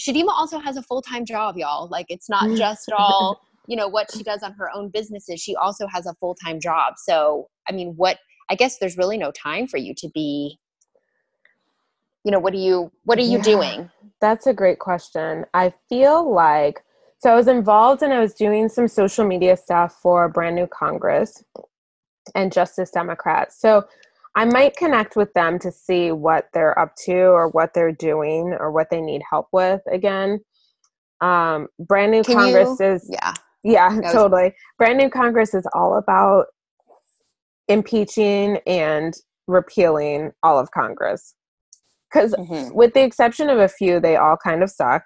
[0.00, 1.88] Chidimma also has a full time job, y'all.
[1.88, 2.56] Like, it's not mm.
[2.56, 5.40] just all, you know, what she does on her own businesses.
[5.40, 6.94] She also has a full time job.
[6.96, 10.58] So, I mean, what, I guess there's really no time for you to be,
[12.24, 13.90] you know, what are you, what are you yeah, doing?
[14.20, 15.44] That's a great question.
[15.54, 16.82] I feel like,
[17.18, 20.66] so I was involved and I was doing some social media stuff for Brand New
[20.66, 21.44] Congress
[22.34, 23.60] and Justice Democrats.
[23.60, 23.84] So
[24.36, 28.56] I might connect with them to see what they're up to or what they're doing
[28.58, 30.40] or what they need help with again.
[31.20, 33.34] Um, Brand New Can Congress you, is yeah.
[33.62, 34.54] Yeah, totally.
[34.78, 36.46] Brand New Congress is all about
[37.68, 39.12] impeaching and
[39.46, 41.34] repealing all of Congress.
[42.10, 42.74] Because, mm-hmm.
[42.74, 45.02] with the exception of a few, they all kind of suck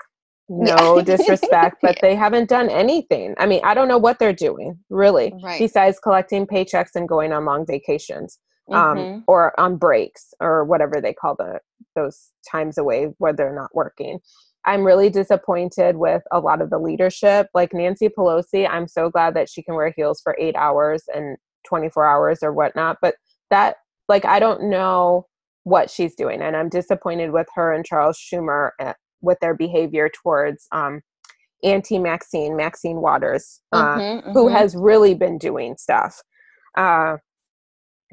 [0.48, 3.34] no disrespect, but they haven't done anything.
[3.38, 5.58] I mean, I don't know what they're doing, really, right.
[5.58, 8.38] besides collecting paychecks and going on long vacations
[8.72, 9.18] um, mm-hmm.
[9.26, 11.60] or on breaks or whatever they call the
[11.94, 14.18] those times away where they're not working.
[14.66, 17.48] I'm really disappointed with a lot of the leadership.
[17.54, 21.36] Like Nancy Pelosi, I'm so glad that she can wear heels for eight hours and
[21.68, 22.98] 24 hours or whatnot.
[23.02, 23.16] But
[23.50, 23.76] that,
[24.08, 25.26] like, I don't know
[25.64, 26.40] what she's doing.
[26.40, 31.02] And I'm disappointed with her and Charles Schumer eh, with their behavior towards um,
[31.62, 34.56] anti Maxine, Maxine Waters, uh, mm-hmm, who mm-hmm.
[34.56, 36.22] has really been doing stuff.
[36.76, 37.16] Uh,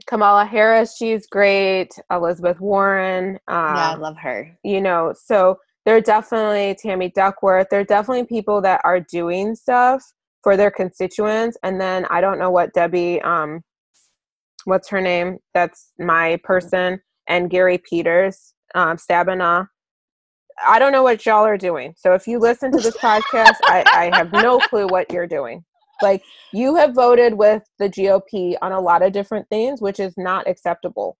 [0.08, 1.98] Kamala Harris, she's great.
[2.12, 3.36] Elizabeth Warren.
[3.48, 4.58] Uh, yeah, I love her.
[4.64, 7.68] You know, so they're definitely Tammy Duckworth.
[7.70, 10.04] They're definitely people that are doing stuff
[10.44, 11.58] for their constituents.
[11.64, 13.62] And then I don't know what Debbie, um,
[14.66, 15.38] what's her name?
[15.54, 17.02] That's my person.
[17.28, 19.68] And Gary Peters, um, Stabenow
[20.66, 21.94] I don't know what y'all are doing.
[21.98, 25.64] So if you listen to this podcast, I, I have no clue what you're doing.
[26.02, 30.14] Like you have voted with the GOP on a lot of different things, which is
[30.18, 31.18] not acceptable.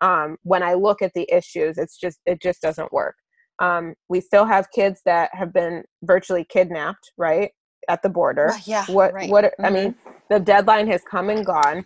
[0.00, 3.14] Um, when I look at the issues, it's just it just doesn't work.
[3.58, 7.50] Um, we still have kids that have been virtually kidnapped, right,
[7.88, 8.50] at the border.
[8.50, 8.84] Uh, yeah.
[8.86, 9.12] What?
[9.12, 9.30] Right.
[9.30, 9.44] What?
[9.44, 9.64] Mm-hmm.
[9.64, 9.94] I mean,
[10.30, 11.84] the deadline has come and gone.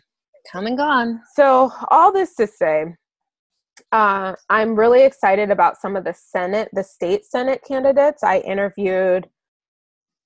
[0.51, 1.21] Come and gone.
[1.35, 2.95] So all this to say,
[3.93, 8.23] uh, I'm really excited about some of the Senate, the state Senate candidates.
[8.23, 9.29] I interviewed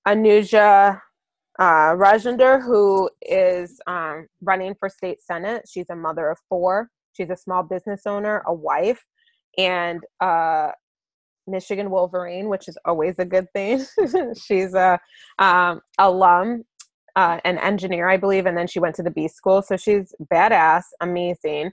[0.06, 1.00] Anuja
[1.60, 5.66] uh, Rajendra, who is um, running for state Senate.
[5.68, 6.88] She's a mother of four.
[7.12, 9.04] She's a small business owner, a wife,
[9.58, 10.70] and uh,
[11.46, 13.84] Michigan Wolverine, which is always a good thing.
[14.40, 14.98] She's a
[15.38, 16.64] um, alum,
[17.14, 19.60] uh, an engineer, I believe, and then she went to the B school.
[19.60, 21.72] So she's badass, amazing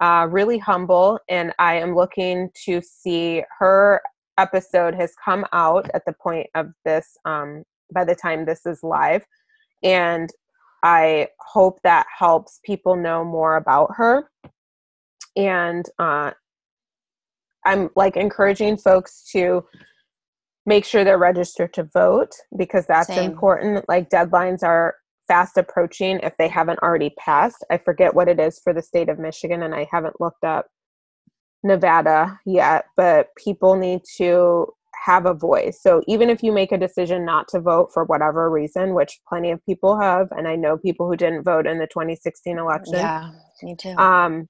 [0.00, 4.00] uh, really humble, and I am looking to see her
[4.38, 8.80] episode has come out at the point of this, um, by the time this is
[8.82, 9.24] live.
[9.82, 10.30] And
[10.82, 14.30] I hope that helps people know more about her.
[15.36, 16.32] And uh,
[17.64, 19.64] I'm like encouraging folks to
[20.66, 23.30] make sure they're registered to vote because that's Same.
[23.30, 23.88] important.
[23.88, 24.96] Like deadlines are
[25.26, 27.64] fast approaching if they haven't already passed.
[27.70, 30.66] I forget what it is for the state of Michigan and I haven't looked up
[31.62, 34.66] Nevada yet, but people need to
[35.04, 35.80] have a voice.
[35.82, 39.50] So even if you make a decision not to vote for whatever reason, which plenty
[39.50, 42.94] of people have, and I know people who didn't vote in the 2016 election.
[42.94, 43.30] Yeah,
[43.62, 43.96] me too.
[43.96, 44.48] Um,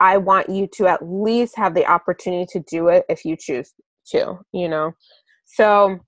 [0.00, 3.72] I want you to at least have the opportunity to do it if you choose
[4.08, 4.92] to, you know.
[5.46, 5.98] So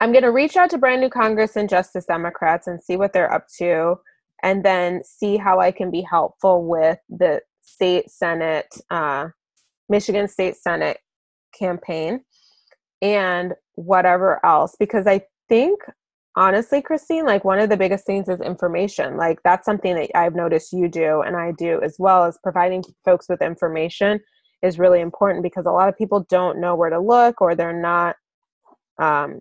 [0.00, 3.12] I'm going to reach out to brand new Congress and Justice Democrats and see what
[3.12, 3.96] they're up to,
[4.42, 9.28] and then see how I can be helpful with the state Senate, uh,
[9.88, 10.98] Michigan State Senate
[11.58, 12.20] campaign,
[13.02, 14.76] and whatever else.
[14.78, 15.80] Because I think,
[16.36, 19.16] honestly, Christine, like one of the biggest things is information.
[19.16, 22.84] Like that's something that I've noticed you do, and I do as well as providing
[23.04, 24.20] folks with information
[24.62, 27.80] is really important because a lot of people don't know where to look or they're
[27.80, 28.16] not
[28.98, 29.40] um,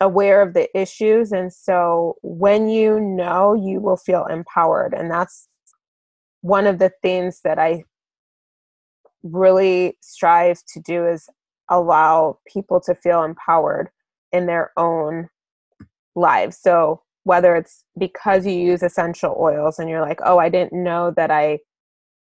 [0.00, 1.32] aware of the issues.
[1.32, 4.94] And so when you know, you will feel empowered.
[4.94, 5.48] And that's
[6.42, 7.84] one of the things that I
[9.22, 11.28] really strive to do is
[11.70, 13.90] allow people to feel empowered
[14.32, 15.28] in their own
[16.14, 16.58] lives.
[16.60, 21.12] So whether it's because you use essential oils and you're like, oh, I didn't know
[21.16, 21.60] that I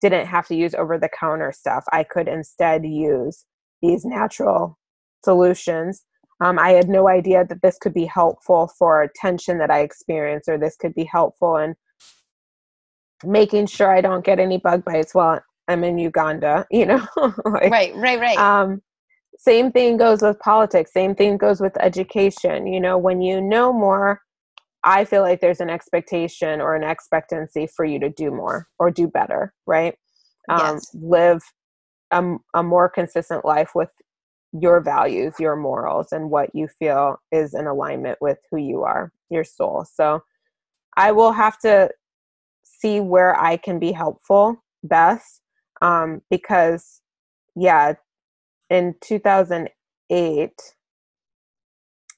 [0.02, 1.84] didn't have to use over the counter stuff.
[1.91, 3.45] I could instead use
[3.82, 4.78] these natural
[5.23, 6.04] solutions.
[6.41, 10.47] Um, I had no idea that this could be helpful for tension that I experience,
[10.47, 11.76] or this could be helpful in
[13.23, 17.08] making sure I don't get any bug bites while I'm in Uganda, you know?
[17.45, 18.38] like, right, right, right.
[18.38, 18.82] Um,
[19.38, 22.67] same thing goes with politics, same thing goes with education.
[22.67, 24.21] You know, when you know more,
[24.84, 28.91] I feel like there's an expectation or an expectancy for you to do more or
[28.91, 29.95] do better, right?
[30.50, 30.91] Um, yes.
[30.93, 31.41] Live
[32.12, 33.89] a, a more consistent life with
[34.54, 39.12] your values, your morals, and what you feel is in alignment with who you are,
[39.30, 39.86] your soul.
[39.91, 40.23] So
[40.95, 41.89] I will have to
[42.63, 45.41] see where I can be helpful best
[45.82, 47.02] um, because,
[47.56, 47.93] yeah,
[48.70, 50.52] in 2008,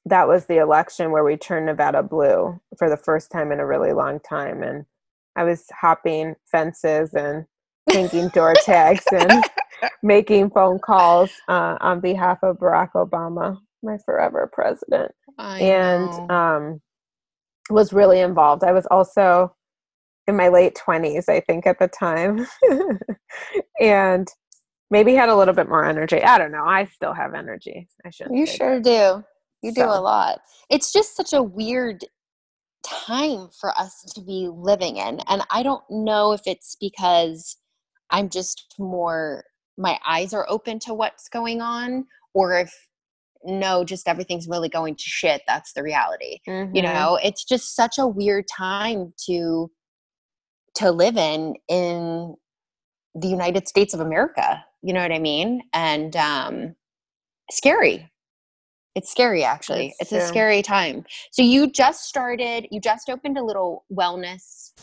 [0.06, 3.66] that was the election where we turned Nevada blue for the first time in a
[3.66, 4.64] really long time.
[4.64, 4.86] And
[5.36, 7.46] I was hopping fences and
[7.90, 9.44] hanging door tags and
[10.02, 15.12] making phone calls uh, on behalf of Barack Obama, my forever president.
[15.38, 16.82] I and um,
[17.70, 18.64] was really involved.
[18.64, 19.56] I was also
[20.28, 22.46] in my late 20s, I think, at the time.
[23.80, 24.28] and
[24.90, 26.22] maybe had a little bit more energy.
[26.22, 26.66] I don't know.
[26.66, 27.88] I still have energy.
[28.06, 28.28] I should.
[28.32, 28.84] You sure that.
[28.84, 29.24] do.
[29.68, 29.84] You so.
[29.84, 30.40] do a lot.
[30.70, 32.04] It's just such a weird
[32.86, 35.20] time for us to be living in.
[35.28, 37.58] And I don't know if it's because
[38.10, 39.44] I'm just more,
[39.78, 42.74] my eyes are open to what's going on, or if
[43.44, 45.42] no, just everything's really going to shit.
[45.48, 46.40] That's the reality.
[46.48, 46.76] Mm-hmm.
[46.76, 49.72] You know, it's just such a weird time to
[50.76, 52.36] to live in in
[53.16, 54.64] the United States of America.
[54.82, 55.62] You know what I mean?
[55.74, 56.76] And um
[57.52, 58.10] scary
[59.00, 59.94] it's scary, actually.
[60.00, 61.06] It's, a scary time.
[61.32, 64.74] So you just started, you just opened a little wellness.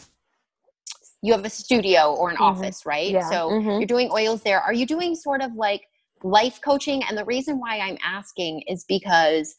[1.23, 2.45] You have a studio or an mm-hmm.
[2.45, 3.11] office, right?
[3.11, 3.29] Yeah.
[3.29, 3.71] So mm-hmm.
[3.73, 4.61] you're doing oils there.
[4.61, 5.83] Are you doing sort of like
[6.23, 7.03] life coaching?
[7.03, 9.55] And the reason why I'm asking is because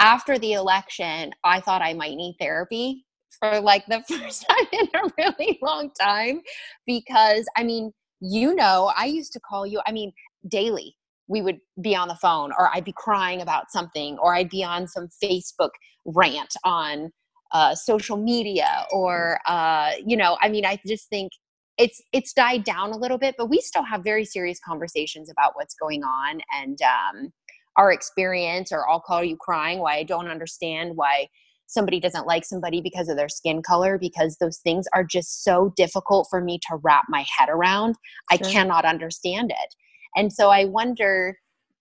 [0.00, 3.06] after the election, I thought I might need therapy
[3.38, 6.42] for like the first time in a really long time
[6.86, 7.92] because I mean,
[8.30, 10.12] you know, I used to call you, I mean,
[10.48, 10.96] daily
[11.28, 14.62] we would be on the phone or I'd be crying about something or I'd be
[14.62, 15.70] on some Facebook
[16.04, 17.10] rant on
[17.52, 21.32] uh, social media or uh, you know I mean I just think
[21.78, 25.52] it's it's died down a little bit but we still have very serious conversations about
[25.54, 27.32] what's going on and um,
[27.76, 31.28] our experience or I'll call you crying why I don't understand why
[31.66, 35.72] somebody doesn't like somebody because of their skin color because those things are just so
[35.76, 37.96] difficult for me to wrap my head around.
[38.30, 39.74] I cannot understand it.
[40.16, 41.38] And so I wonder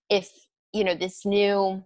[0.09, 0.29] if,
[0.73, 1.83] you know, this new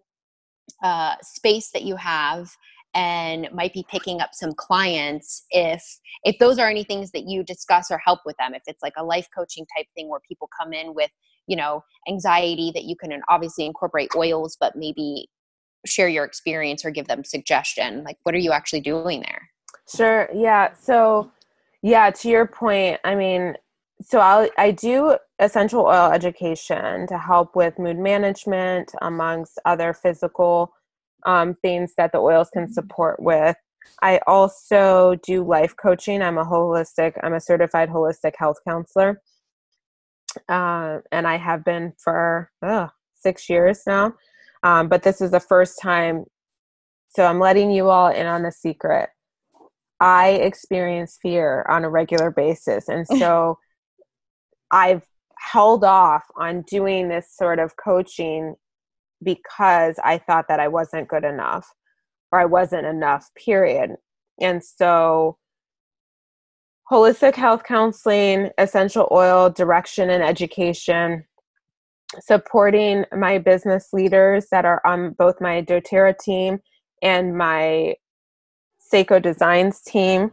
[0.84, 2.52] uh, space that you have
[2.96, 5.84] and might be picking up some clients if
[6.24, 8.94] if those are any things that you discuss or help with them if it's like
[8.98, 11.12] a life coaching type thing where people come in with
[11.46, 15.28] you know anxiety that you can obviously incorporate oils but maybe
[15.86, 19.50] share your experience or give them suggestion like what are you actually doing there
[19.94, 21.32] sure yeah so
[21.82, 23.56] yeah to your point i mean
[24.02, 30.74] so i I do essential oil education to help with mood management, amongst other physical
[31.26, 33.56] um, things that the oils can support with.
[34.02, 36.22] I also do life coaching.
[36.22, 39.22] I'm a holistic, I'm a certified holistic health counselor.
[40.48, 42.52] Uh, and I have been for
[43.16, 44.14] six years now.
[44.64, 46.26] Um, but this is the first time.
[47.10, 49.10] So I'm letting you all in on the secret.
[50.00, 52.88] I experience fear on a regular basis.
[52.88, 53.58] And so
[54.72, 55.04] I've
[55.38, 58.56] held off on doing this sort of coaching
[59.24, 61.68] because I thought that I wasn't good enough
[62.32, 63.96] or I wasn't enough, period.
[64.40, 65.38] And so,
[66.90, 71.26] holistic health counseling, essential oil direction and education,
[72.20, 76.60] supporting my business leaders that are on both my doTERRA team
[77.02, 77.96] and my
[78.92, 80.32] Sseko Designs team.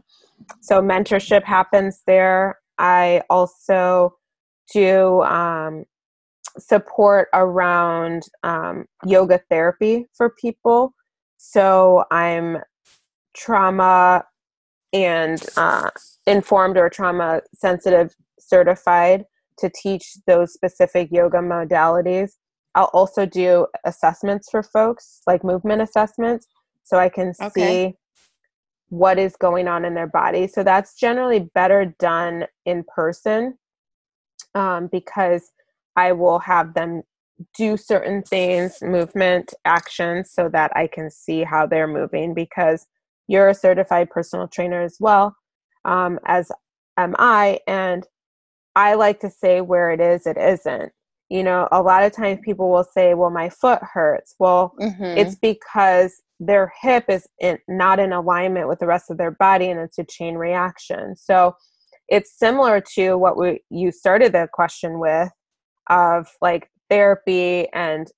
[0.60, 2.58] So, mentorship happens there.
[2.78, 4.16] I also
[4.72, 5.84] do um,
[6.58, 10.94] support around um, yoga therapy for people.
[11.36, 12.58] So I'm
[13.36, 14.24] trauma
[14.92, 15.90] and uh,
[16.26, 19.24] informed or trauma sensitive certified
[19.58, 22.32] to teach those specific yoga modalities.
[22.74, 26.46] I'll also do assessments for folks, like movement assessments,
[26.84, 27.50] so I can okay.
[27.88, 27.94] see
[28.88, 30.46] what is going on in their body.
[30.46, 33.58] So that's generally better done in person
[34.54, 35.50] um, because
[35.96, 37.02] I will have them
[37.56, 42.86] do certain things, movement actions, so that I can see how they're moving because
[43.26, 45.36] you're a certified personal trainer as well
[45.86, 46.50] um, as
[46.96, 47.60] am I.
[47.66, 48.06] And
[48.76, 50.92] I like to say where it is, it isn't.
[51.28, 54.36] You know, a lot of times people will say, well, my foot hurts.
[54.38, 55.02] Well, mm-hmm.
[55.02, 59.70] it's because their hip is in, not in alignment with the rest of their body
[59.70, 61.16] and it's a chain reaction.
[61.16, 61.56] So
[62.08, 65.30] it's similar to what we, you started the question with
[65.88, 68.08] of like therapy and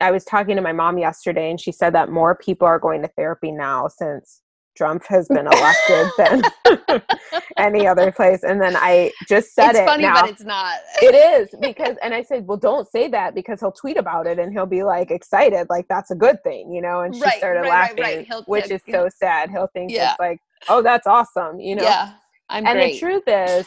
[0.00, 3.02] I was talking to my mom yesterday and she said that more people are going
[3.02, 4.40] to therapy now since
[4.78, 7.02] Trump has been elected than
[7.58, 8.44] any other place.
[8.44, 9.86] And then I just said it's it.
[9.86, 10.22] funny, now.
[10.22, 10.78] but it's not.
[11.02, 14.38] it is because, and I said, well, don't say that because he'll tweet about it
[14.38, 17.00] and he'll be like excited, like that's a good thing, you know.
[17.00, 19.50] And she right, started right, laughing, right, which is so sad.
[19.50, 20.12] He'll think yeah.
[20.12, 21.82] it's like, oh, that's awesome, you know.
[21.82, 22.12] Yeah,
[22.48, 22.92] I'm and great.
[22.92, 23.66] the truth is,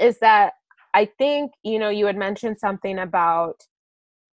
[0.00, 0.54] is that
[0.92, 3.62] I think you know you had mentioned something about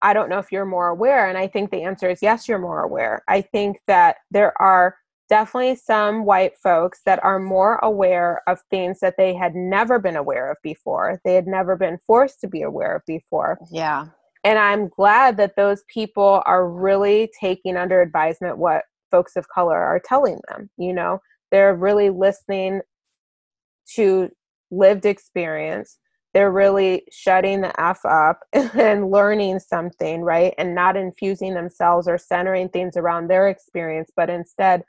[0.02, 1.28] I don't know if you're more aware.
[1.28, 3.24] And I think the answer is yes, you're more aware.
[3.28, 4.96] I think that there are
[5.30, 10.16] definitely some white folks that are more aware of things that they had never been
[10.16, 11.22] aware of before.
[11.24, 13.60] They had never been forced to be aware of before.
[13.72, 14.08] Yeah.
[14.44, 19.78] And I'm glad that those people are really taking under advisement what folks of color
[19.78, 20.70] are telling them.
[20.78, 21.20] You know,
[21.52, 22.82] they're really listening
[23.96, 24.30] to
[24.70, 25.98] lived experience
[26.38, 30.54] they're really shutting the F up and learning something, right?
[30.60, 34.84] And not infusing themselves or centering things around their experience, but instead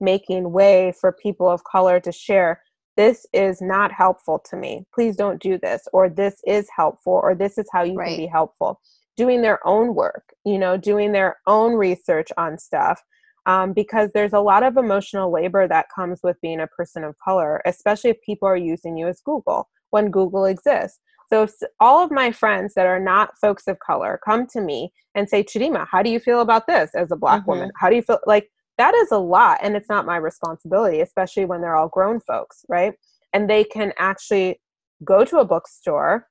[0.00, 2.60] making way for people of color to share
[2.96, 4.86] this is not helpful to me.
[4.94, 5.88] Please don't do this.
[5.92, 7.20] Or this is helpful.
[7.22, 8.08] Or this is how you right.
[8.08, 8.80] can be helpful.
[9.16, 13.00] Doing their own work, you know, doing their own research on stuff.
[13.46, 17.14] Um, because there's a lot of emotional labor that comes with being a person of
[17.22, 20.98] color, especially if people are using you as Google when Google exists.
[21.28, 21.46] So
[21.78, 25.42] all of my friends that are not folks of color come to me and say,
[25.42, 27.50] Chidimma, how do you feel about this as a black mm-hmm.
[27.50, 27.70] woman?
[27.78, 31.44] How do you feel like that is a lot and it's not my responsibility, especially
[31.44, 32.94] when they're all grown folks, right?
[33.32, 34.60] And they can actually
[35.04, 36.28] go to a bookstore,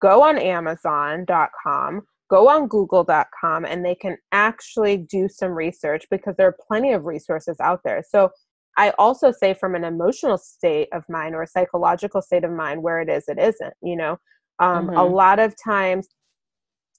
[0.00, 6.48] go on Amazon.com, go on Google.com, and they can actually do some research because there
[6.48, 8.02] are plenty of resources out there.
[8.08, 8.30] So
[8.78, 12.82] I also say from an emotional state of mind or a psychological state of mind
[12.82, 14.18] where it is, it isn't, you know.
[14.58, 14.96] Um, mm-hmm.
[14.96, 16.08] A lot of times,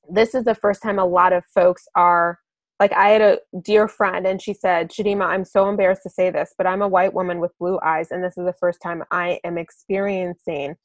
[0.09, 2.39] this is the first time a lot of folks are
[2.79, 6.29] like, I had a dear friend and she said, Chidimma, I'm so embarrassed to say
[6.31, 9.03] this, but I'm a white woman with blue eyes, and this is the first time
[9.11, 10.75] I am experiencing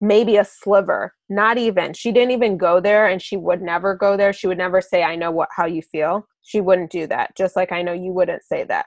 [0.00, 1.92] maybe a sliver not even.
[1.92, 4.32] She didn't even go there and she would never go there.
[4.32, 6.26] She would never say i know what how you feel.
[6.42, 8.86] She wouldn't do that just like i know you wouldn't say that.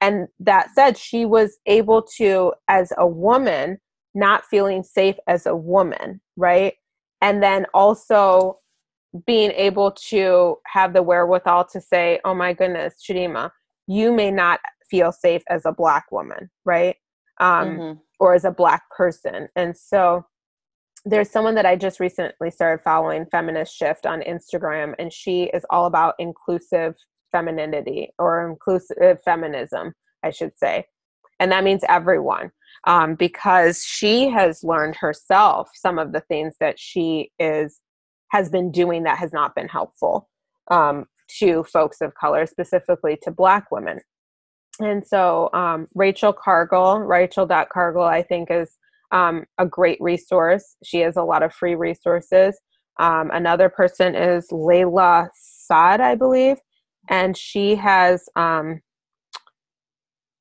[0.00, 3.78] And that said she was able to as a woman
[4.14, 6.74] not feeling safe as a woman right?
[7.20, 8.58] And then also
[9.26, 13.50] being able to have the wherewithal to say oh my goodness chidimma
[13.86, 16.96] you may not feel safe as a black woman right
[17.40, 17.98] um, mm-hmm.
[18.20, 20.24] or as a black person and so
[21.04, 25.64] there's someone that i just recently started following feminist shift on instagram and she is
[25.70, 26.94] all about inclusive
[27.32, 29.92] femininity or inclusive feminism,
[30.22, 30.86] I should say.
[31.40, 32.50] And that means everyone,
[32.84, 37.80] um, because she has learned herself some of the things that she is
[38.30, 40.28] has been doing that has not been helpful
[40.70, 41.06] um,
[41.38, 44.00] to folks of color, specifically to Black women.
[44.80, 48.76] And so, um, Rachel Cargle, Rachel.Cargle, I think is
[49.10, 50.76] um, a great resource.
[50.84, 52.58] She has a lot of free resources.
[53.00, 56.58] Um, another person is Layla Saad, I believe
[57.08, 58.80] and she has um,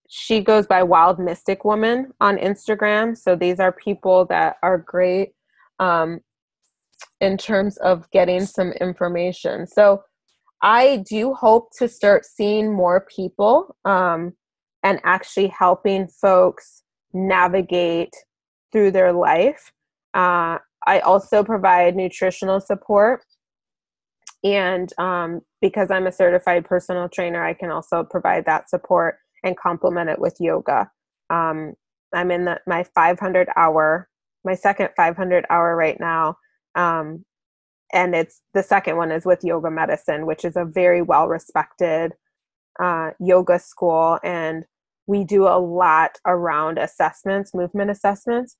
[0.09, 3.17] she goes by Wild Mystic Woman on Instagram.
[3.17, 5.33] So these are people that are great
[5.79, 6.21] um,
[7.21, 9.67] in terms of getting some information.
[9.67, 10.03] So
[10.61, 14.33] I do hope to start seeing more people um,
[14.83, 16.83] and actually helping folks
[17.13, 18.13] navigate
[18.71, 19.71] through their life.
[20.13, 23.23] Uh, I also provide nutritional support
[24.43, 29.57] and um, because I'm a certified personal trainer, I can also provide that support and
[29.57, 30.89] complement it with yoga.
[31.29, 31.73] Um,
[32.13, 34.07] I'm in the, my 500 hour,
[34.45, 36.37] my second 500 hour right now.
[36.75, 37.25] Um,
[37.93, 42.13] and it's the second one is with yoga medicine, which is a very well respected
[42.79, 44.19] uh, yoga school.
[44.23, 44.65] And
[45.07, 48.57] we do a lot around assessments, movement assessments,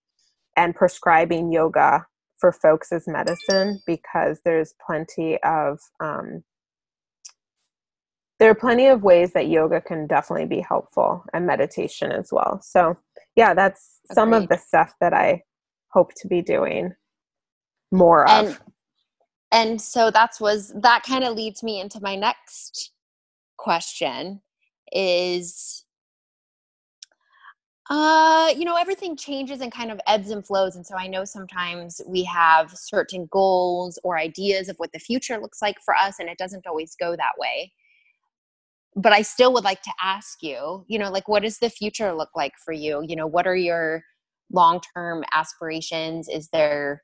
[0.56, 2.06] and prescribing yoga
[2.40, 6.44] for folks as medicine because there's plenty of um,
[8.40, 12.62] there are plenty of ways that yoga can definitely be helpful and meditation as well.
[12.62, 12.98] So
[13.36, 14.16] yeah, that's Agreed.
[14.16, 15.42] some of the stuff that I
[15.92, 16.94] hope to be doing
[17.92, 18.62] more and, of.
[19.52, 22.92] And so that's was that kind of leads me into my next
[23.58, 24.42] question
[24.92, 25.86] is
[27.90, 30.76] uh, you know, everything changes and kind of ebbs and flows.
[30.76, 35.38] And so I know sometimes we have certain goals or ideas of what the future
[35.38, 37.72] looks like for us, and it doesn't always go that way.
[38.96, 42.14] But I still would like to ask you, you know, like, what does the future
[42.14, 43.04] look like for you?
[43.08, 44.04] You know, what are your
[44.52, 46.28] long term aspirations?
[46.28, 47.04] Is there,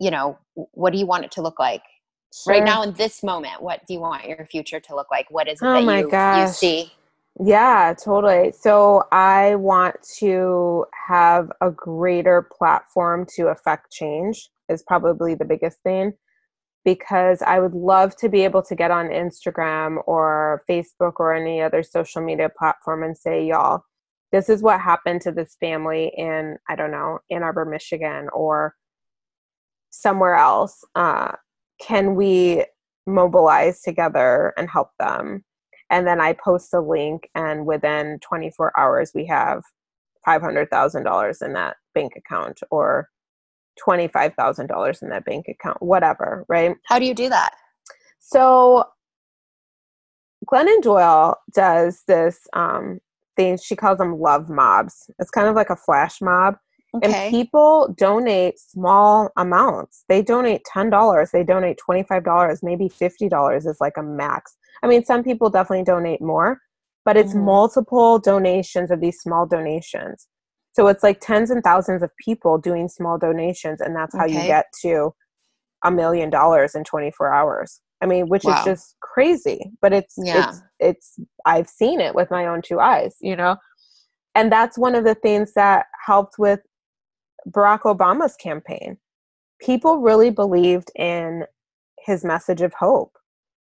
[0.00, 1.82] you know, what do you want it to look like?
[2.34, 2.54] Sure.
[2.54, 5.30] Right now, in this moment, what do you want your future to look like?
[5.30, 6.92] What is it oh that you, you see?
[7.42, 8.52] Yeah, totally.
[8.52, 15.78] So I want to have a greater platform to affect change, is probably the biggest
[15.82, 16.14] thing.
[16.84, 21.60] Because I would love to be able to get on Instagram or Facebook or any
[21.60, 23.82] other social media platform and say, y'all,
[24.30, 28.74] this is what happened to this family in, I don't know, Ann Arbor, Michigan, or
[30.00, 30.84] somewhere else.
[30.94, 31.32] Uh,
[31.80, 32.64] can we
[33.06, 35.44] mobilize together and help them?
[35.90, 39.62] and then I post a link, and within 24 hours, we have
[40.26, 43.08] $500,000 in that bank account or
[43.86, 46.76] $25,000 in that bank account, whatever, right?
[46.86, 47.50] How do you do that?
[48.18, 48.84] So,
[50.50, 52.98] Glennon Doyle does this um,
[53.36, 55.08] thing, she calls them love mobs.
[55.20, 56.56] It's kind of like a flash mob.
[56.96, 57.26] Okay.
[57.26, 60.04] And people donate small amounts.
[60.08, 64.56] They donate $10, they donate $25, maybe $50 is like a max.
[64.82, 66.60] I mean, some people definitely donate more,
[67.04, 67.44] but it's mm-hmm.
[67.44, 70.28] multiple donations of these small donations.
[70.72, 74.34] So it's like tens and thousands of people doing small donations, and that's how okay.
[74.34, 75.14] you get to
[75.82, 77.80] a million dollars in 24 hours.
[78.02, 78.58] I mean, which wow.
[78.58, 80.50] is just crazy, but it's yeah.
[80.50, 83.56] it's it's I've seen it with my own two eyes, you know.
[84.34, 86.60] And that's one of the things that helped with
[87.50, 88.98] Barack Obama's campaign.
[89.60, 91.44] People really believed in
[92.04, 93.16] his message of hope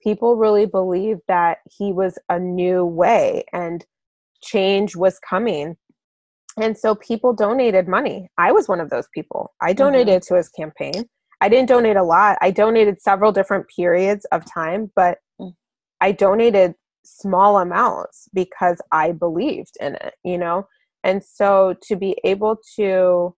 [0.02, 3.84] people really believed that he was a new way and
[4.42, 5.76] change was coming.
[6.60, 8.30] And so people donated money.
[8.38, 9.52] I was one of those people.
[9.60, 9.78] I mm-hmm.
[9.78, 10.34] donated mm-hmm.
[10.34, 11.08] to his campaign.
[11.40, 12.38] I didn't donate a lot.
[12.40, 15.54] I donated several different periods of time, but mm.
[16.00, 20.66] I donated small amounts because I believed in it, you know?
[21.02, 23.34] And so to be able to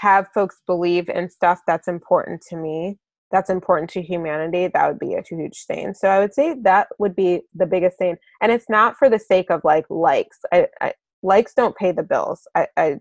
[0.00, 2.98] have folks believe in stuff that's important to me
[3.30, 5.94] that's important to humanity, that would be a huge thing.
[5.94, 8.16] So I would say that would be the biggest thing.
[8.40, 10.38] And it's not for the sake of like likes.
[10.52, 12.46] I, I likes don't pay the bills.
[12.54, 12.96] I, I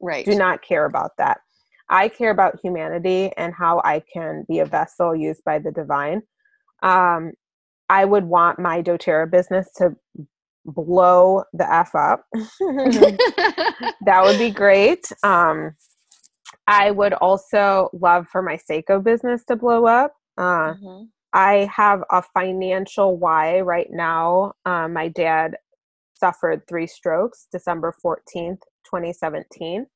[0.00, 0.24] right.
[0.24, 1.40] do not care about that.
[1.88, 6.22] I care about humanity and how I can be a vessel used by the divine.
[6.82, 7.32] Um,
[7.88, 9.96] I would want my doTERRA business to
[10.64, 12.24] blow the F up.
[14.04, 15.10] that would be great.
[15.24, 15.74] Um,
[16.70, 20.14] I would also love for my Sseko business to blow up.
[20.38, 21.04] Uh, mm-hmm.
[21.32, 24.52] I have a financial why right now.
[24.64, 25.56] Uh, my dad
[26.14, 29.86] suffered three strokes December 14th, 2017.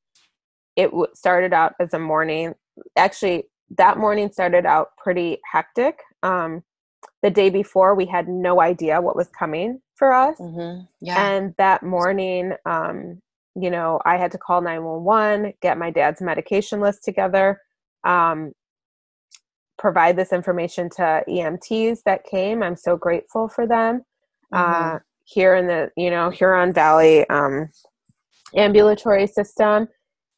[0.75, 2.55] It w- started out as a morning.
[2.97, 3.45] Actually,
[3.79, 6.01] that morning started out pretty hectic.
[6.25, 6.65] Um,
[7.23, 10.39] the day before, we had no idea what was coming for us.
[10.41, 10.87] Mm-hmm.
[11.01, 11.25] Yeah.
[11.25, 13.21] And that morning, um,
[13.55, 17.61] you know, I had to call 911, get my dad's medication list together,
[18.05, 18.53] um,
[19.79, 22.63] provide this information to EMTs that came.
[22.63, 24.03] I'm so grateful for them.
[24.53, 24.97] Mm-hmm.
[24.97, 27.69] Uh, here in the, you know, Huron Valley um,
[28.55, 29.89] ambulatory system.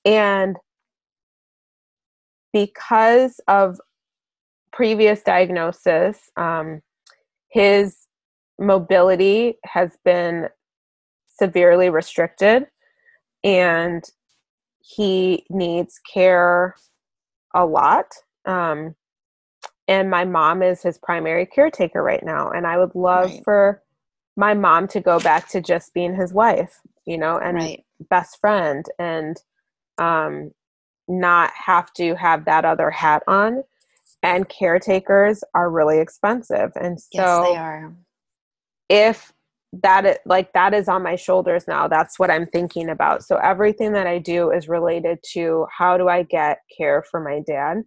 [0.04, 0.56] And
[2.52, 3.80] because of
[4.72, 6.82] previous diagnosis, um,
[7.50, 8.06] his
[8.58, 10.48] mobility has been
[11.28, 12.66] severely restricted
[13.44, 14.04] and
[14.80, 16.74] he needs care
[17.54, 18.12] a lot.
[18.44, 18.94] Um,
[19.88, 22.50] and my mom is his primary caretaker right now.
[22.50, 23.44] And I would love right.
[23.44, 23.82] for
[24.36, 27.84] my mom to go back to just being his wife, you know, and right.
[28.10, 29.36] best friend and
[29.98, 30.52] um,
[31.08, 33.62] not have to have that other hat on.
[34.22, 36.72] And caretakers are really expensive.
[36.74, 37.94] And so yes, they are.
[38.88, 39.32] if
[39.72, 43.92] that like that is on my shoulders now that's what i'm thinking about so everything
[43.92, 47.82] that i do is related to how do i get care for my dad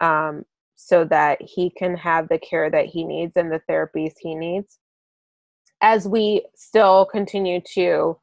[0.00, 0.44] um,
[0.76, 4.78] so that he can have the care that he needs and the therapies he needs
[5.80, 8.18] as we still continue to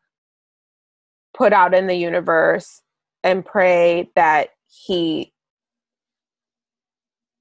[1.36, 2.82] put out in the universe
[3.24, 5.34] and pray that he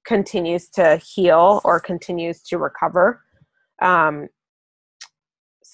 [0.04, 3.22] continues to heal or continues to recover.
[3.80, 4.28] Um,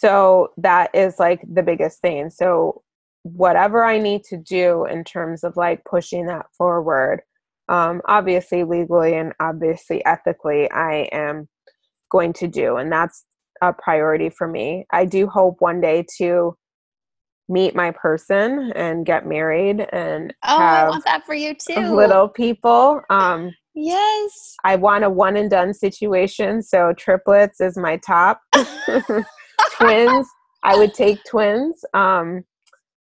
[0.01, 2.31] so that is like the biggest thing.
[2.31, 2.83] So
[3.23, 7.21] whatever I need to do in terms of like pushing that forward,
[7.69, 11.49] um, obviously legally and obviously ethically, I am
[12.11, 13.27] going to do, and that's
[13.61, 14.87] a priority for me.
[14.91, 16.57] I do hope one day to
[17.51, 21.95] meet my person and get married and oh, I want that for you too.
[21.95, 23.03] Little people.
[23.11, 24.55] Um, yes.
[24.65, 28.41] I want a one and done situation, so triplets is my top.
[29.77, 30.27] twins,
[30.63, 31.85] I would take twins.
[31.95, 32.45] Um,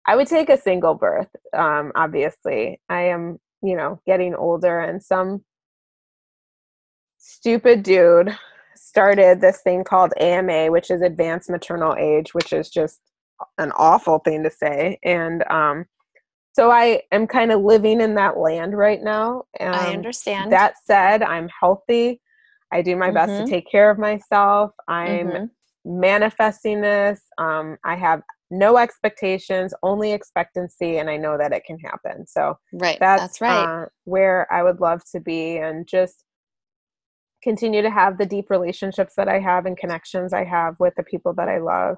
[0.06, 1.30] I would take a single birth.
[1.54, 5.44] Um, obviously, I am, you know, getting older, and some
[7.18, 8.36] stupid dude
[8.76, 13.00] started this thing called AMA, which is advanced maternal age, which is just
[13.58, 15.00] an awful thing to say.
[15.04, 15.86] And um,
[16.54, 19.46] so I am kind of living in that land right now.
[19.60, 20.52] Um, I understand.
[20.52, 22.22] That said, I'm healthy.
[22.72, 23.16] I do my mm-hmm.
[23.16, 23.50] best to mm-hmm.
[23.50, 24.72] take care of myself.
[24.88, 25.46] I'm mm-hmm.
[25.86, 27.22] Manifesting this.
[27.38, 28.22] Um, I have
[28.52, 32.26] no expectations, only expectancy, and I know that it can happen.
[32.28, 33.84] So right, that's, that's right.
[33.84, 36.24] Uh, where I would love to be, and just
[37.42, 41.04] continue to have the deep relationships that I have and connections I have with the
[41.04, 41.98] people that I love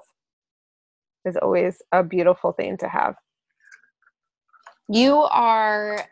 [1.24, 3.14] is always a beautiful thing to have.
[4.88, 6.04] You are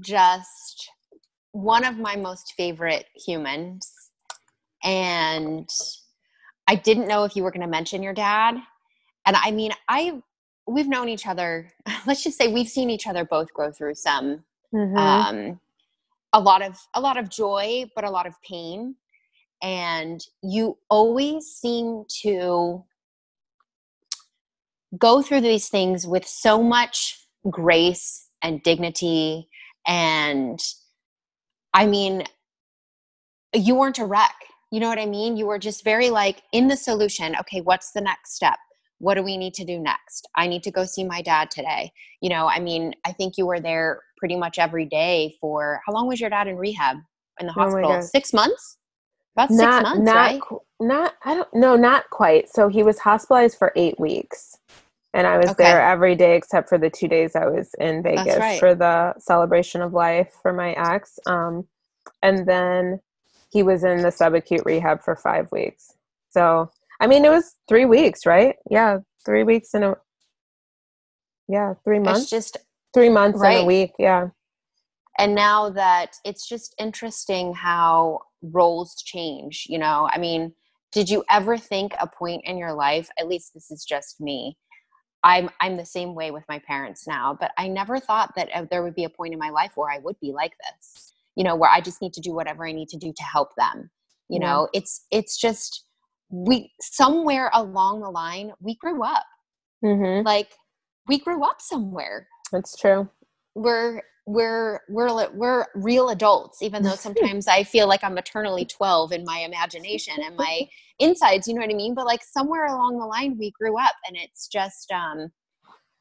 [0.00, 0.90] just
[1.52, 3.90] one of my most favorite humans.
[4.84, 5.68] And
[6.68, 8.56] I didn't know if you were going to mention your dad.
[9.26, 10.22] And I mean, I
[10.66, 11.72] we've known each other.
[12.06, 14.96] Let's just say we've seen each other both go through some mm-hmm.
[14.96, 15.60] um,
[16.32, 18.94] a lot of a lot of joy but a lot of pain
[19.62, 22.84] and you always seem to
[24.96, 29.48] go through these things with so much grace and dignity
[29.86, 30.60] and
[31.74, 32.22] i mean
[33.54, 34.34] you weren't a wreck
[34.70, 37.92] you know what i mean you were just very like in the solution okay what's
[37.92, 38.58] the next step
[38.98, 41.90] what do we need to do next i need to go see my dad today
[42.20, 45.92] you know i mean i think you were there pretty much every day for how
[45.92, 46.98] long was your dad in rehab
[47.40, 47.92] in the oh hospital?
[47.92, 48.78] Oh six months?
[49.36, 50.40] About six not, months, not, right?
[50.80, 52.48] Not, I don't know, not quite.
[52.48, 54.56] So he was hospitalized for eight weeks.
[55.14, 55.64] And I was okay.
[55.64, 58.58] there every day except for the two days I was in Vegas right.
[58.58, 61.18] for the celebration of life for my ex.
[61.26, 61.66] Um,
[62.22, 63.00] and then
[63.50, 65.92] he was in the subacute rehab for five weeks.
[66.30, 66.70] So,
[67.00, 68.56] I mean, it was three weeks, right?
[68.70, 69.94] Yeah, three weeks in a,
[71.48, 72.22] yeah, three months.
[72.22, 72.58] It's just
[72.94, 73.58] three months right.
[73.58, 74.28] in a week yeah
[75.18, 80.52] and now that it's just interesting how roles change you know i mean
[80.92, 84.56] did you ever think a point in your life at least this is just me
[85.22, 88.64] i'm i'm the same way with my parents now but i never thought that uh,
[88.70, 91.44] there would be a point in my life where i would be like this you
[91.44, 93.90] know where i just need to do whatever i need to do to help them
[94.28, 94.46] you yeah.
[94.46, 95.84] know it's it's just
[96.28, 99.24] we somewhere along the line we grew up
[99.82, 100.26] mm-hmm.
[100.26, 100.50] like
[101.06, 103.08] we grew up somewhere that's true.
[103.54, 109.12] We're we're we're we're real adults even though sometimes i feel like i'm eternally 12
[109.12, 110.68] in my imagination and my
[110.98, 113.94] insides you know what i mean but like somewhere along the line we grew up
[114.06, 115.30] and it's just um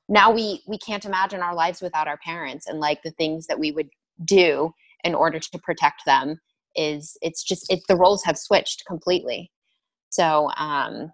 [0.09, 3.59] now we we can't imagine our lives without our parents and like the things that
[3.59, 3.89] we would
[4.25, 4.73] do
[5.03, 6.39] in order to protect them
[6.75, 9.51] is it's just it the roles have switched completely
[10.09, 11.11] so um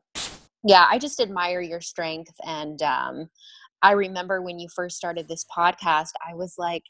[0.66, 3.30] yeah i just admire your strength and um
[3.84, 6.84] I remember when you first started this podcast, I was like,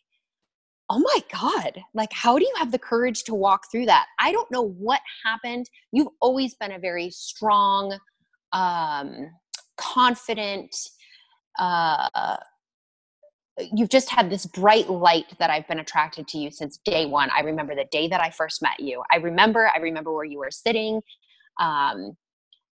[0.90, 4.06] oh my God, like, how do you have the courage to walk through that?
[4.20, 5.66] I don't know what happened.
[5.92, 7.98] You've always been a very strong,
[8.52, 9.32] um,
[9.78, 10.76] confident,
[11.58, 12.38] uh,
[13.74, 17.30] you've just had this bright light that I've been attracted to you since day one.
[17.36, 19.04] I remember the day that I first met you.
[19.12, 21.02] I remember, I remember where you were sitting.
[21.60, 22.18] Um,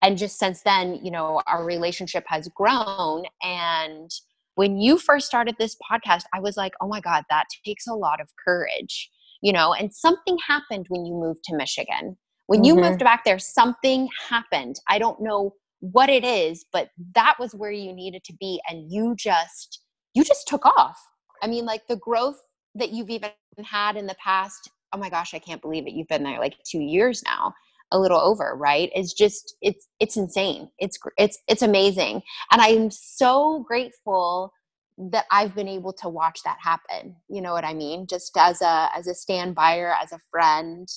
[0.02, 4.12] and just since then you know our relationship has grown and
[4.56, 7.94] when you first started this podcast i was like oh my god that takes a
[7.94, 9.10] lot of courage
[9.42, 12.18] you know and something happened when you moved to michigan
[12.48, 12.90] when you mm-hmm.
[12.90, 17.72] moved back there something happened i don't know what it is but that was where
[17.72, 19.82] you needed to be and you just
[20.14, 20.98] you just took off.
[21.42, 22.42] I mean like the growth
[22.76, 23.32] that you've even
[23.66, 25.94] had in the past oh my gosh i can't believe it.
[25.94, 27.54] You've been there like two years now
[27.92, 28.90] a little over right?
[28.96, 30.70] It's just it's it's insane.
[30.80, 32.22] It's it's it's amazing.
[32.52, 34.54] And i'm so grateful
[34.98, 37.16] that i've been able to watch that happen.
[37.30, 38.08] You know what i mean?
[38.08, 40.88] Just as a as a stand buyer as a friend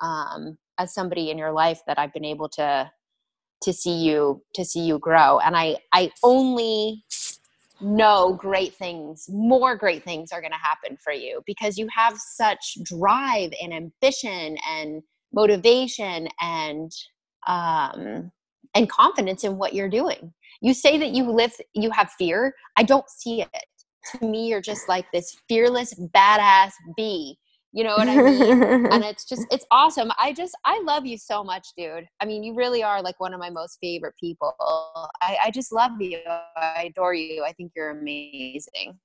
[0.00, 2.90] um as somebody in your life that i've been able to
[3.62, 5.38] to see you to see you grow.
[5.40, 7.04] And i i only
[7.84, 12.16] know great things, more great things are going to happen for you because you have
[12.18, 16.92] such drive and ambition and motivation and
[17.46, 18.30] um,
[18.74, 20.32] and confidence in what you're doing.
[20.60, 22.54] You say that you live, you have fear.
[22.76, 24.18] I don't see it.
[24.18, 27.38] To me, you're just like this fearless, badass bee.
[27.74, 28.62] You know what I mean?
[28.86, 30.12] and it's just, it's awesome.
[30.16, 32.06] I just, I love you so much, dude.
[32.20, 34.54] I mean, you really are like one of my most favorite people.
[35.20, 36.20] I, I just love you.
[36.56, 37.44] I adore you.
[37.44, 38.98] I think you're amazing.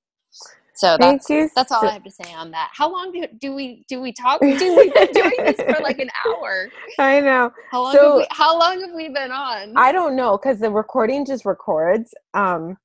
[0.76, 2.70] So that's that's all I have to say on that.
[2.72, 4.40] How long do, do we do we talk?
[4.40, 6.68] Do we've been doing this for like an hour.
[6.98, 7.52] I know.
[7.70, 7.92] How long?
[7.92, 9.74] So, have we, how long have we been on?
[9.76, 12.14] I don't know because the recording just records.
[12.32, 12.78] Um,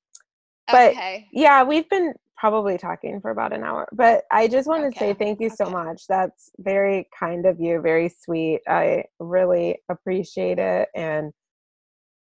[0.68, 1.28] but okay.
[1.32, 2.14] yeah, we've been
[2.46, 3.88] probably talking for about an hour.
[3.92, 5.56] But I just want to say thank you okay.
[5.56, 6.04] so much.
[6.08, 7.82] That's very kind of you.
[7.82, 8.62] Very sweet.
[8.68, 11.34] I really appreciate it and.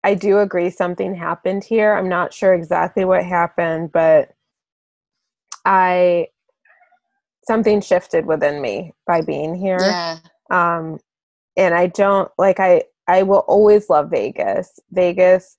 [0.03, 1.93] I do agree something happened here.
[1.93, 4.29] I'm not sure exactly what happened, but
[5.63, 6.29] I
[7.45, 9.77] something shifted within me by being here.
[9.79, 10.17] Yeah.
[10.49, 10.97] Um,
[11.55, 14.79] and I don't like I I will always love Vegas.
[14.91, 15.57] Vegas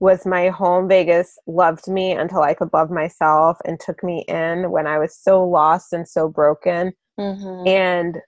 [0.00, 0.88] was my home.
[0.88, 5.16] Vegas loved me until I could love myself and took me in when I was
[5.16, 6.92] so lost and so broken.
[7.18, 7.68] Mm-hmm.
[7.68, 8.18] And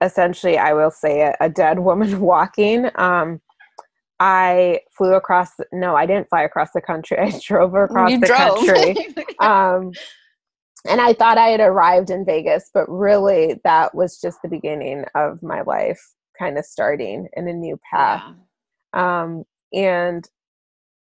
[0.00, 2.90] essentially, I will say it, a dead woman walking.
[2.96, 3.40] Um,
[4.20, 5.50] I flew across.
[5.72, 7.18] No, I didn't fly across the country.
[7.20, 8.66] I drove across you the drove.
[8.66, 8.96] country.
[9.40, 9.92] um,
[10.88, 15.04] and I thought I had arrived in Vegas, but really that was just the beginning
[15.14, 16.00] of my life
[16.36, 18.22] kind of starting in a new path.
[18.94, 19.22] Yeah.
[19.22, 20.28] Um, and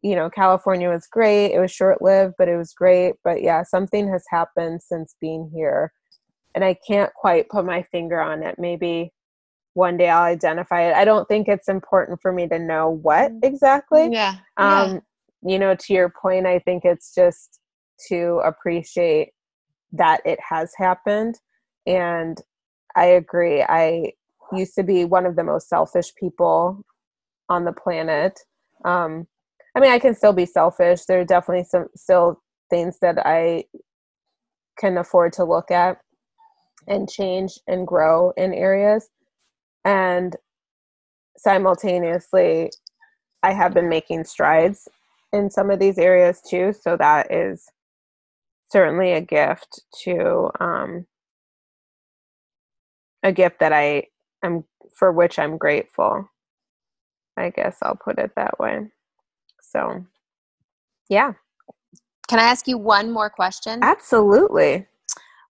[0.03, 1.53] you know, California was great.
[1.53, 3.14] It was short lived, but it was great.
[3.24, 5.92] But yeah, something has happened since being here.
[6.55, 8.57] And I can't quite put my finger on it.
[8.59, 9.12] Maybe
[9.74, 10.94] one day I'll identify it.
[10.94, 13.40] I don't think it's important for me to know what mm.
[13.42, 14.09] exactly.
[14.11, 14.36] Yeah.
[14.57, 15.03] Um,
[15.42, 15.53] yeah.
[15.53, 17.61] you know, to your point, I think it's just
[18.09, 19.30] to appreciate
[19.92, 21.38] that it has happened.
[21.86, 22.38] And
[22.97, 23.62] I agree.
[23.62, 24.12] I
[24.53, 26.84] used to be one of the most selfish people
[27.49, 28.40] on the planet.
[28.84, 29.26] Um,
[29.77, 31.05] I mean, I can still be selfish.
[31.05, 33.64] There are definitely some still things that I
[34.79, 35.99] can afford to look at
[36.89, 39.11] and change and grow in areas.
[39.85, 40.35] And
[41.37, 42.70] simultaneously,
[43.43, 44.89] I have been making strides
[45.33, 46.72] in some of these areas too.
[46.72, 47.66] So that is
[48.70, 51.07] certainly a gift to um,
[53.22, 54.05] a gift that I
[54.43, 54.64] am
[54.95, 56.31] for which I'm grateful.
[57.37, 58.87] I guess I'll put it that way.
[59.77, 60.07] So,
[61.11, 61.33] yeah.
[62.29, 63.81] Can I ask you one more question?
[63.83, 64.87] Absolutely.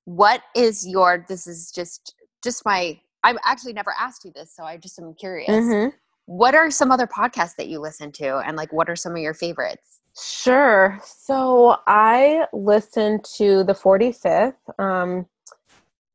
[0.04, 4.64] What is your this is just just my I've actually never asked you this, so
[4.64, 5.50] I just am curious.
[5.50, 5.96] Mm-hmm.
[6.26, 9.18] What are some other podcasts that you listen to and like what are some of
[9.18, 10.00] your favorites?
[10.20, 11.00] Sure.
[11.04, 15.26] So I listened to the 45th, um,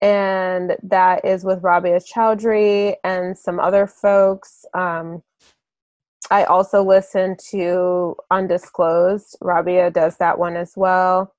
[0.02, 4.66] and that is with Rabia Chaudry and some other folks.
[4.74, 5.22] Um,
[6.30, 9.38] I also listen to Undisclosed.
[9.42, 11.34] Rabia does that one as well.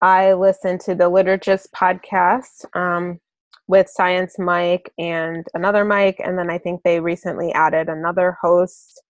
[0.00, 3.20] I listen to the Liturgist podcast um,
[3.66, 9.02] with Science Mike and another Mike, and then I think they recently added another host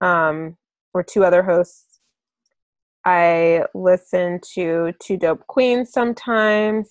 [0.00, 0.56] um,
[0.94, 1.92] or two other hosts
[3.04, 6.90] I listen to Two Dope Queens sometimes.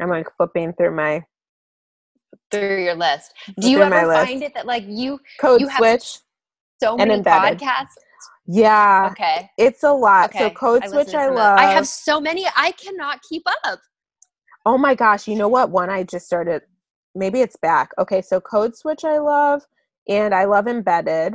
[0.00, 1.24] I'm like flipping through my
[2.50, 3.34] through your list.
[3.60, 6.20] Do you ever find it that like you code you switch
[6.82, 7.58] so many embedded.
[7.58, 7.96] podcasts?
[8.46, 9.08] Yeah.
[9.12, 9.50] Okay.
[9.58, 10.30] It's a lot.
[10.30, 10.38] Okay.
[10.38, 11.58] So code I switch I love.
[11.58, 13.80] I have so many I cannot keep up.
[14.64, 15.70] Oh my gosh, you know what?
[15.70, 16.62] One I just started
[17.14, 17.90] maybe it's back.
[17.98, 19.62] Okay, so code switch I love
[20.08, 21.34] and I love embedded.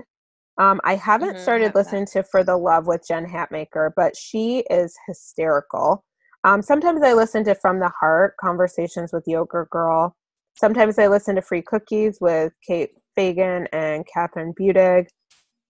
[0.59, 2.23] Um, I haven't mm-hmm, started listening that.
[2.23, 6.03] to For the Love with Jen Hatmaker, but she is hysterical.
[6.43, 10.15] Um, sometimes I listen to From the Heart Conversations with Yoga Girl.
[10.55, 15.07] Sometimes I listen to Free Cookies with Kate Fagan and Catherine Budig.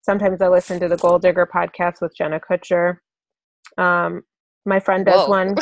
[0.08, 2.99] Sometimes I listen to the Goal Digger podcast with Jenna Kutcher.
[3.78, 4.24] Um,
[4.66, 5.30] my friend does Whoa.
[5.30, 5.58] one.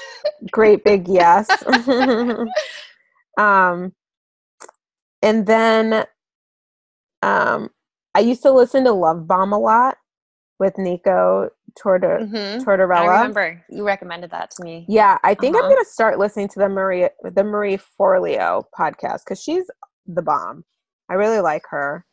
[0.50, 1.46] Great big yes.
[3.38, 3.92] um,
[5.20, 6.06] and then
[7.20, 7.68] um,
[8.14, 9.98] I used to listen to Love Bomb a lot
[10.58, 12.66] with Nico Tortor- mm-hmm.
[12.66, 13.06] Tortorella.
[13.06, 14.86] I remember you recommended that to me.
[14.88, 15.66] Yeah, I think uh-huh.
[15.66, 19.66] I'm going to start listening to the Marie the Marie Forleo podcast because she's
[20.06, 20.64] the bomb.
[21.10, 22.06] I really like her.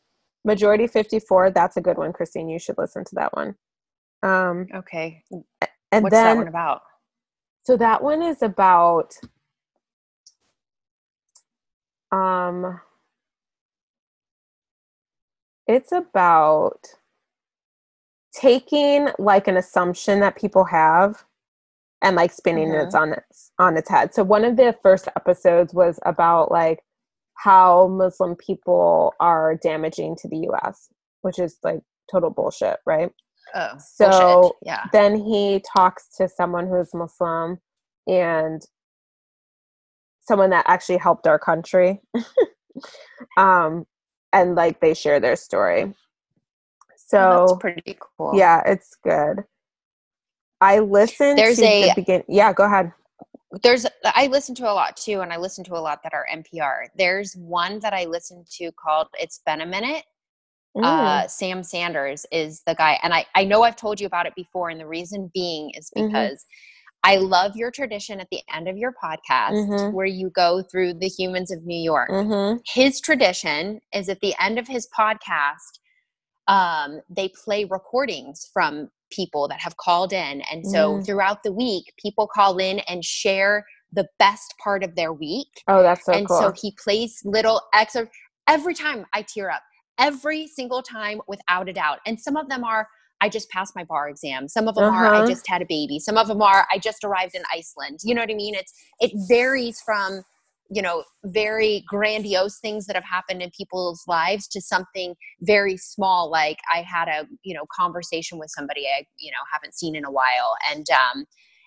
[0.48, 2.48] Majority 54, that's a good one, Christine.
[2.48, 3.56] You should listen to that one.
[4.24, 5.22] Um, okay.
[5.92, 6.82] And What's then, that one about?
[7.64, 9.14] So that one is about
[12.14, 12.80] um
[15.68, 16.88] it's about
[18.34, 21.26] taking like an assumption that people have
[22.02, 22.88] and like spinning mm-hmm.
[22.88, 24.14] it on its on its head.
[24.14, 26.80] So one of the first episodes was about like
[27.38, 30.90] how Muslim people are damaging to the US,
[31.22, 31.82] which is like
[32.12, 33.12] total bullshit, right?
[33.56, 34.56] Oh, so bullshit.
[34.64, 34.86] yeah.
[34.92, 37.60] Then he talks to someone who's Muslim
[38.08, 38.62] and
[40.22, 42.02] someone that actually helped our country.
[43.38, 43.86] um
[44.34, 45.94] and like they share their story.
[46.96, 48.34] So that's pretty cool.
[48.36, 49.46] Yeah, it's good.
[50.60, 52.24] I listened There's to a, the begin.
[52.28, 52.92] Yeah, go ahead.
[53.64, 56.26] There's I listen to a lot too, and I listen to a lot that are
[56.32, 56.88] NPR.
[56.96, 60.04] There's one that I listen to called "It's Been a Minute."
[60.76, 60.84] Mm.
[60.84, 64.36] Uh, Sam Sanders is the guy, and I I know I've told you about it
[64.36, 66.08] before, and the reason being is mm-hmm.
[66.08, 66.40] because.
[66.40, 66.74] Mm-hmm.
[67.04, 69.96] I love your tradition at the end of your podcast mm-hmm.
[69.96, 72.10] where you go through the humans of New York.
[72.10, 72.58] Mm-hmm.
[72.66, 75.80] His tradition is at the end of his podcast,
[76.48, 80.42] um, they play recordings from people that have called in.
[80.52, 81.06] And so mm.
[81.06, 85.48] throughout the week, people call in and share the best part of their week.
[85.68, 86.40] Oh, that's so and cool.
[86.40, 88.16] so he plays little excerpts.
[88.48, 89.62] Every time I tear up,
[89.98, 92.00] every single time without a doubt.
[92.06, 92.88] And some of them are,
[93.20, 94.48] I just passed my bar exam.
[94.48, 94.98] Some of them uh-huh.
[94.98, 95.28] are, I uh-huh.
[95.28, 96.00] just had a baby.
[96.00, 98.00] Some of them are, I just arrived in Iceland.
[98.04, 98.56] You know what I mean?
[98.56, 100.22] It's, it varies from
[100.70, 106.30] you know very grandiose things that have happened in people's lives to something very small
[106.30, 110.06] like i had a you know conversation with somebody i you know haven't seen in
[110.06, 110.56] a while.
[110.72, 111.26] And um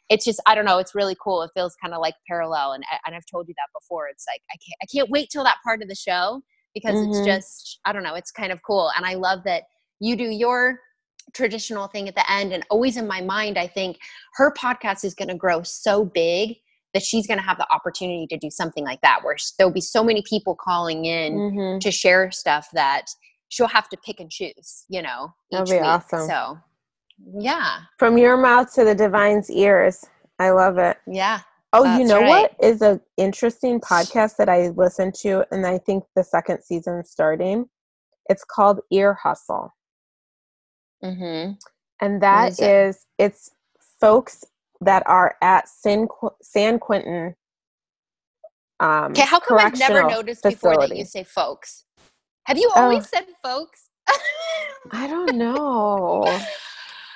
[0.09, 1.43] it's just i don't know it's really cool.
[1.43, 2.73] It feels kind of like parallel.
[2.73, 4.09] And and i've told you that before.
[4.09, 6.43] It's like i can't i can't wait till that part of the show
[6.75, 7.11] because mm-hmm.
[7.11, 8.91] it's just i don't know it's kind of cool.
[8.97, 9.65] And i love that
[10.01, 10.81] you do your
[11.35, 12.53] traditional thing at the end.
[12.53, 13.99] And always in my mind i think
[14.35, 16.57] her podcast is going to grow so big
[16.95, 19.81] that she's going to have the opportunity to do something like that where there'll be
[19.81, 21.79] so many people calling in mm-hmm.
[21.79, 23.07] to share stuff that
[23.49, 25.83] she'll have to pick and choose you know that'd be week.
[25.83, 26.59] awesome so
[27.39, 30.05] yeah from your mouth to the divine's ears
[30.39, 31.41] i love it yeah
[31.73, 32.29] oh you know right.
[32.29, 37.05] what is an interesting podcast that i listened to and i think the second season
[37.05, 37.67] starting
[38.29, 39.75] it's called ear hustle
[41.05, 41.53] mm-hmm.
[42.01, 43.51] and that is, is it's
[44.01, 44.45] folks
[44.81, 46.09] that are at San,
[46.43, 47.35] San Quentin.
[48.79, 50.57] Um, okay, how come I've never noticed facility.
[50.57, 51.85] before that you say folks?
[52.45, 53.91] Have you always uh, said folks?
[54.93, 56.25] I don't know.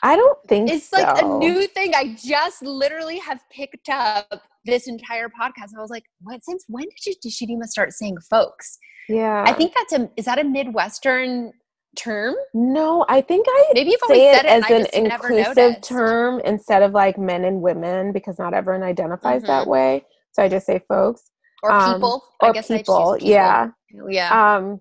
[0.03, 1.01] I don't think it's so.
[1.01, 1.95] like a new thing.
[1.95, 5.71] I just literally have picked up this entire podcast.
[5.77, 6.45] I was like, what?
[6.45, 8.79] Since when did you, did start saying folks?
[9.09, 9.45] Yeah.
[9.47, 11.53] I think that's a, is that a Midwestern
[11.97, 12.35] term?
[12.53, 16.93] No, I think I maybe you've say it, it as an inclusive term instead of
[16.93, 19.47] like men and women because not everyone identifies mm-hmm.
[19.49, 20.05] that way.
[20.33, 21.31] So I just say folks
[21.63, 22.77] or um, people or people.
[22.77, 23.19] people.
[23.21, 23.71] Yeah,
[24.09, 24.57] yeah.
[24.57, 24.81] Um,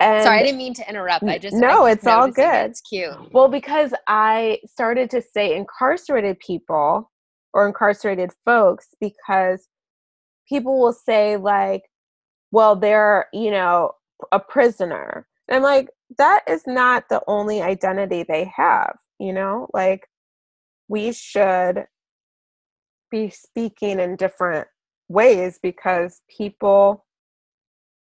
[0.00, 1.24] and Sorry, I didn't mean to interrupt.
[1.24, 2.70] I just no, it's all good.
[2.70, 3.14] It's cute.
[3.32, 7.10] Well, because I started to say incarcerated people
[7.52, 9.66] or incarcerated folks because
[10.48, 11.82] people will say like,
[12.50, 13.92] well, they're you know
[14.32, 15.26] a prisoner.
[15.48, 15.88] And I'm like,
[16.18, 19.68] that is not the only identity they have, you know?
[19.74, 20.08] Like,
[20.88, 21.86] we should
[23.10, 24.68] be speaking in different
[25.08, 27.04] ways because people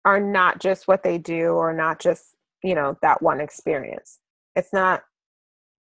[0.06, 4.20] are not just what they do or not just, you know, that one experience.
[4.56, 5.04] It's not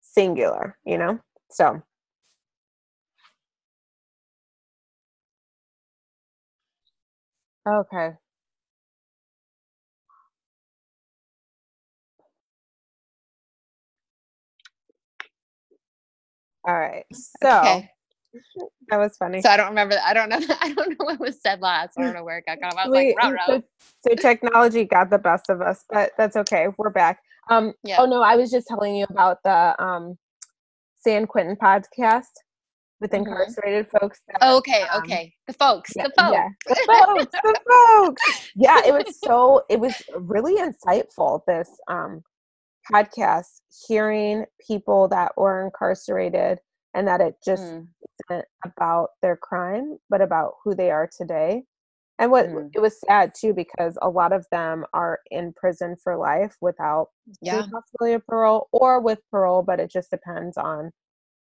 [0.02, 1.20] singular, you know?
[1.52, 1.82] So,
[7.68, 8.14] okay.
[16.68, 17.06] All right.
[17.12, 17.90] So okay.
[18.90, 19.42] that was funny.
[19.42, 19.96] So I don't remember.
[20.06, 20.40] I don't know.
[20.62, 21.98] I don't know what was said last.
[21.98, 22.78] I don't know where it got off.
[22.78, 23.64] I was we, like, row, so,
[24.10, 26.68] so, technology got the best of us, but that's okay.
[26.78, 27.22] We're back.
[27.50, 27.98] Um, yeah.
[28.00, 30.18] Oh no, I was just telling you about the um,
[31.00, 32.26] San Quentin podcast
[33.00, 33.28] with mm-hmm.
[33.28, 34.20] incarcerated folks.
[34.28, 35.34] That, oh, okay, um, okay.
[35.48, 36.50] The folks, yeah, the folks, yeah.
[36.68, 38.52] the folks, the folks.
[38.56, 39.64] Yeah, it was so.
[39.70, 41.42] It was really insightful.
[41.48, 42.24] This um,
[42.92, 46.60] podcast hearing people that were incarcerated
[46.94, 47.88] and that it just mm.
[48.30, 51.64] isn't about their crime but about who they are today
[52.20, 52.70] and what mm.
[52.74, 57.10] it was sad too because a lot of them are in prison for life without
[57.42, 57.58] yeah.
[57.58, 60.92] the possibility of parole or with parole but it just depends on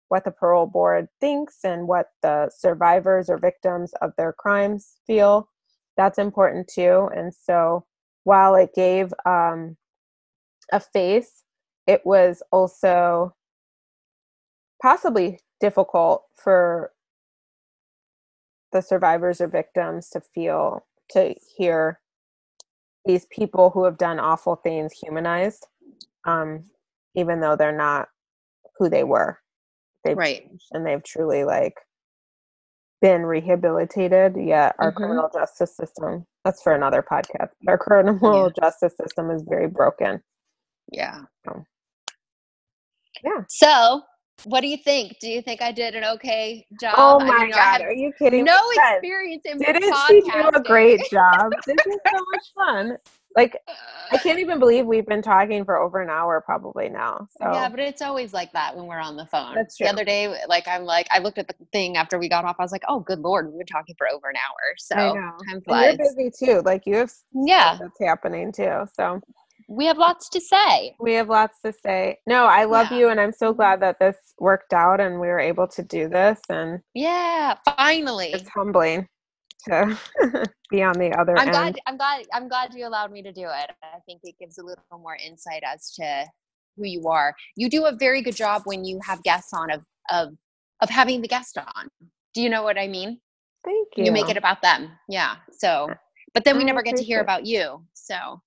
[0.08, 5.48] what the parole board thinks and what the survivors or victims of their crimes feel
[5.96, 7.84] that's important too and so
[8.24, 9.76] while it gave um,
[10.72, 11.44] a face,
[11.86, 13.34] it was also
[14.82, 16.92] possibly difficult for
[18.72, 22.00] the survivors or victims to feel to hear
[23.06, 25.66] these people who have done awful things humanized
[26.26, 26.64] um,
[27.16, 28.08] even though they're not
[28.78, 29.38] who they were.
[30.04, 30.48] They've right.
[30.72, 31.74] and they've truly like
[33.00, 34.36] been rehabilitated.
[34.36, 34.96] Yet our Mhm.
[34.96, 37.50] criminal justice system, that's for another podcast.
[37.68, 40.22] Our criminal justice system is very broken.
[40.90, 41.20] Yeah.
[41.50, 41.64] Oh.
[43.24, 43.42] Yeah.
[43.48, 44.02] So,
[44.44, 45.18] what do you think?
[45.20, 46.94] Do you think I did an okay job?
[46.96, 48.44] Oh I my mean, I god, have are you kidding?
[48.44, 48.76] no me?
[48.94, 51.52] Experience in Didn't she do a great job?
[51.66, 52.96] This is so much fun.
[53.36, 53.56] Like
[54.10, 54.18] I uh.
[54.18, 57.26] can't even believe we've been talking for over an hour probably now.
[57.40, 59.54] So Yeah, but it's always like that when we're on the phone.
[59.54, 59.86] That's true.
[59.86, 62.56] The other day, like I'm like, I looked at the thing after we got off.
[62.58, 64.74] I was like, oh, good lord, we've been talking for over an hour.
[64.78, 66.62] So time And you're busy too.
[66.64, 68.86] Like you have stuff Yeah, that's happening too.
[68.94, 69.20] So
[69.68, 70.96] we have lots to say.
[70.98, 72.18] we have lots to say.
[72.26, 72.98] No, I love Yeah.
[72.98, 73.56] you and I'm so mm-hmm.
[73.56, 78.30] glad that this worked out and we were able to do this and Yeah, finally.
[78.32, 79.06] it's humbling
[79.68, 79.98] to
[80.70, 81.50] be on the other I'm end.
[81.50, 81.76] glad.
[81.86, 82.26] I'm glad.
[82.32, 83.70] I'm glad you allowed me to do it.
[83.82, 86.24] I think it gives a little more insight as to
[86.76, 87.34] who you are.
[87.56, 90.28] You do a very good job when you have guests on of of
[90.80, 91.88] of having the guest on.
[92.34, 93.20] Do you know what I mean?
[93.64, 94.04] Thank you.
[94.04, 94.92] You make it about them.
[95.08, 95.36] Yeah.
[95.52, 95.92] So,
[96.32, 97.22] but then we I never get to hear it.
[97.22, 97.84] about you.
[97.94, 98.40] So,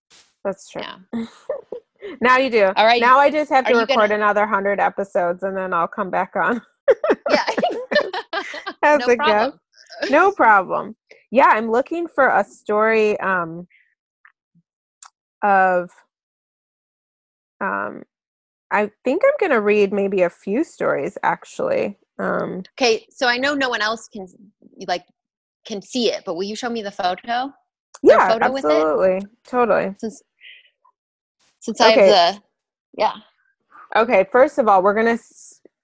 [0.44, 0.82] That's true.
[0.82, 1.26] yeah.
[2.22, 2.66] now you do.
[2.76, 3.02] All right.
[3.02, 6.34] Now I just have to record gonna- another hundred episodes and then I'll come back
[6.36, 6.62] on
[7.30, 7.46] Yeah.
[8.84, 9.52] as no a problem.
[10.02, 10.12] guest.
[10.12, 10.96] no problem
[11.32, 13.68] yeah i'm looking for a story um
[15.44, 15.90] of
[17.62, 18.04] um
[18.72, 23.06] i think i'm going to read maybe a few stories actually um Okay.
[23.10, 24.28] So I know no one else can
[24.88, 25.06] like
[25.66, 27.52] can see it, but will you show me the photo
[28.04, 28.72] yeah photo with it?
[28.72, 30.22] absolutely totally since
[31.62, 31.94] since I Okay.
[31.94, 32.42] have the
[32.98, 33.16] yeah.
[33.98, 35.24] okay first of all we're going to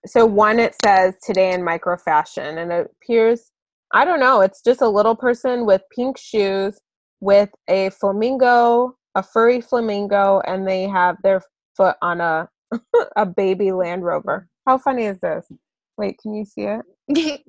[0.05, 3.51] so one it says today in micro fashion and it appears
[3.93, 6.79] i don't know it's just a little person with pink shoes
[7.21, 11.41] with a flamingo a furry flamingo and they have their
[11.77, 12.49] foot on a
[13.17, 15.47] a baby land rover how funny is this
[15.97, 17.39] wait can you see it yeah,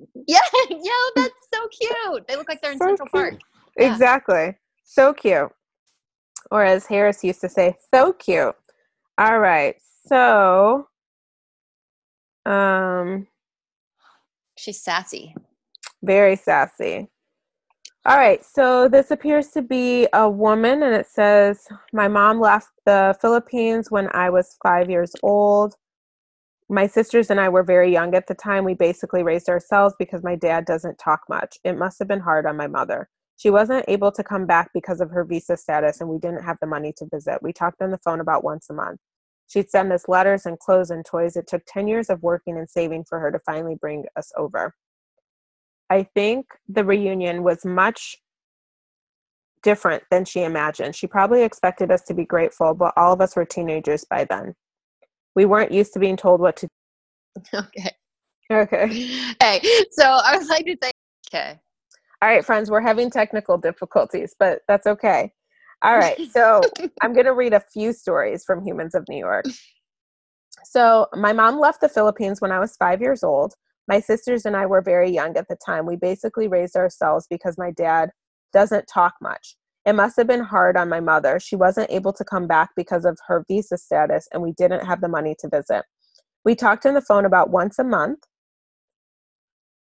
[0.69, 2.27] yeah, that's so cute.
[2.27, 3.33] They look like they're in So Central cute.
[3.33, 3.35] Park.
[3.77, 3.97] Yeah.
[3.97, 4.55] exactly
[4.85, 5.49] so cute
[6.51, 8.55] or as harris used to say so cute
[9.17, 9.75] all right
[10.07, 10.87] so
[12.45, 13.27] um
[14.59, 15.33] She's sassy.
[16.03, 17.07] Very sassy.
[18.05, 22.67] All right, so this appears to be a woman, and it says, My mom left
[22.85, 25.75] the Philippines when I was five years old.
[26.67, 28.65] My sisters and I were very young at the time.
[28.65, 31.57] We basically raised ourselves because my dad doesn't talk much.
[31.63, 33.09] It must have been hard on my mother.
[33.39, 36.57] She wasn't able to come back because of her visa status, and we didn't have
[36.59, 37.41] the money to visit.
[37.41, 38.99] We talked on the phone about once a month.
[39.47, 41.37] She'd send us letters and clothes and toys.
[41.37, 44.75] It took 10 years of working and saving for her to finally bring us over.
[45.89, 48.17] I think the reunion was much
[49.63, 50.97] different than she imagined.
[50.97, 54.53] She probably expected us to be grateful, but all of us were teenagers by then.
[55.33, 56.71] We weren't used to being told what to do.
[57.57, 57.91] Okay.
[58.51, 59.33] Okay.
[59.41, 59.61] Hey,
[59.91, 60.91] so I would like to say,
[61.33, 61.59] okay.
[62.21, 65.31] All right, friends, we're having technical difficulties, but that's okay.
[65.83, 66.61] All right, so
[67.01, 69.45] I'm going to read a few stories from Humans of New York.
[70.65, 73.53] So, my mom left the Philippines when I was five years old.
[73.87, 75.85] My sisters and I were very young at the time.
[75.85, 78.09] We basically raised ourselves because my dad
[78.51, 79.55] doesn't talk much.
[79.85, 81.39] It must have been hard on my mother.
[81.39, 85.01] She wasn't able to come back because of her visa status, and we didn't have
[85.01, 85.85] the money to visit.
[86.43, 88.19] We talked on the phone about once a month.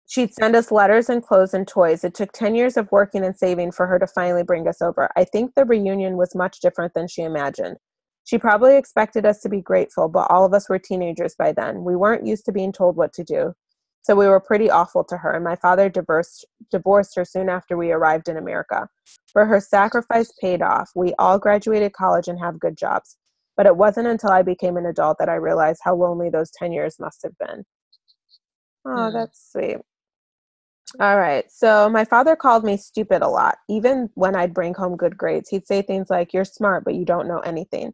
[0.08, 2.04] She'd send us letters and clothes and toys.
[2.04, 5.10] It took 10 years of working and saving for her to finally bring us over.
[5.16, 7.78] I think the reunion was much different than she imagined.
[8.24, 11.84] She probably expected us to be grateful, but all of us were teenagers by then.
[11.84, 13.54] We weren't used to being told what to do.
[14.04, 17.76] So we were pretty awful to her, and my father divorced, divorced her soon after
[17.76, 18.88] we arrived in America.
[19.34, 20.92] But her sacrifice paid off.
[20.96, 23.18] We all graduated college and have good jobs.
[23.58, 26.72] But it wasn't until I became an adult that I realized how lonely those 10
[26.72, 27.64] years must have been.
[28.86, 29.78] Oh, that's sweet.
[31.00, 31.46] All right.
[31.52, 33.58] So my father called me stupid a lot.
[33.68, 37.06] Even when I'd bring home good grades, he'd say things like, You're smart, but you
[37.06, 37.94] don't know anything.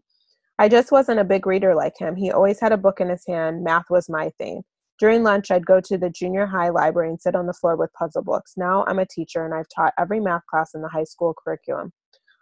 [0.59, 2.15] I just wasn't a big reader like him.
[2.15, 3.63] He always had a book in his hand.
[3.63, 4.63] Math was my thing.
[4.99, 7.91] During lunch, I'd go to the junior high library and sit on the floor with
[7.93, 8.53] puzzle books.
[8.55, 11.93] Now I'm a teacher and I've taught every math class in the high school curriculum.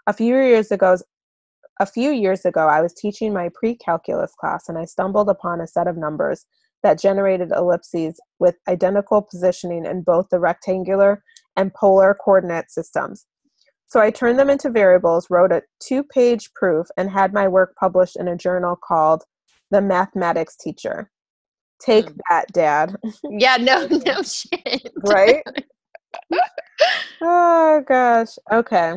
[0.07, 0.97] A few years ago,
[1.79, 5.67] a few years ago, I was teaching my pre-calculus class and I stumbled upon a
[5.67, 6.45] set of numbers
[6.83, 11.23] that generated ellipses with identical positioning in both the rectangular
[11.57, 13.25] and polar coordinate systems.
[13.87, 17.75] So I turned them into variables, wrote a two page proof, and had my work
[17.79, 19.23] published in a journal called
[19.71, 21.09] The Mathematics Teacher.
[21.81, 22.17] Take Hmm.
[22.29, 22.95] that, Dad.
[23.23, 24.91] Yeah, no, no shit.
[25.03, 25.43] right?
[27.21, 28.37] oh, gosh.
[28.51, 28.95] Okay.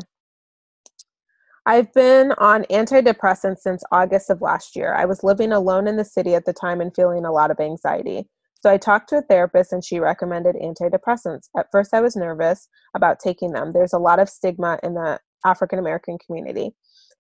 [1.65, 4.95] I've been on antidepressants since August of last year.
[4.95, 7.61] I was living alone in the city at the time and feeling a lot of
[7.61, 8.29] anxiety.
[8.63, 11.49] So I talked to a therapist and she recommended antidepressants.
[11.57, 13.73] At first, I was nervous about taking them.
[13.73, 16.71] There's a lot of stigma in the African American community.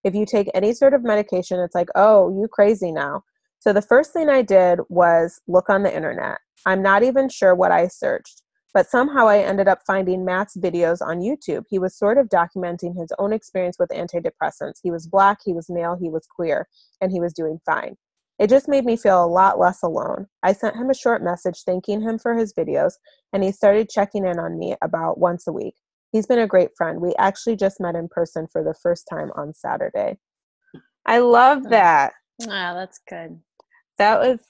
[0.02, 3.22] If you take any sort of medication, it's like, oh, you crazy now.
[3.60, 6.38] So the first thing I did was look on the internet.
[6.66, 8.42] I'm not even sure what I searched.
[8.74, 11.64] But somehow I ended up finding Matt's videos on YouTube.
[11.68, 14.80] He was sort of documenting his own experience with antidepressants.
[14.82, 16.68] He was black, he was male, he was queer,
[17.00, 17.96] and he was doing fine.
[18.38, 20.26] It just made me feel a lot less alone.
[20.42, 22.94] I sent him a short message thanking him for his videos,
[23.32, 25.74] and he started checking in on me about once a week.
[26.12, 27.00] He's been a great friend.
[27.00, 30.18] We actually just met in person for the first time on Saturday.
[31.06, 31.70] I love hmm.
[31.70, 32.12] that.
[32.46, 33.38] Wow, that's good.
[33.98, 34.40] That was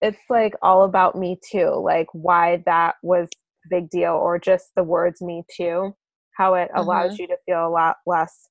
[0.00, 3.28] it's like all about me too, like why that was
[3.70, 5.94] big deal or just the words me too
[6.36, 7.22] how it allows mm-hmm.
[7.22, 8.48] you to feel a lot less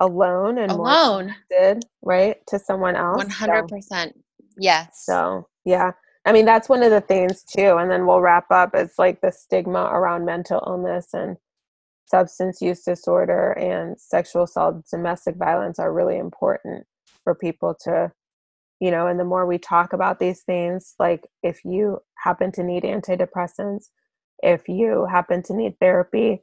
[0.00, 1.34] alone and alone.
[1.50, 4.12] connected, right to someone else 100% so,
[4.58, 5.02] yes.
[5.04, 5.92] So yeah.
[6.26, 9.20] I mean that's one of the things too and then we'll wrap up it's like
[9.20, 11.36] the stigma around mental illness and
[12.06, 16.84] substance use disorder and sexual assault domestic violence are really important
[17.22, 18.10] for people to
[18.80, 22.62] you know and the more we talk about these things like if you happen to
[22.62, 23.86] need antidepressants
[24.42, 26.42] if you happen to need therapy,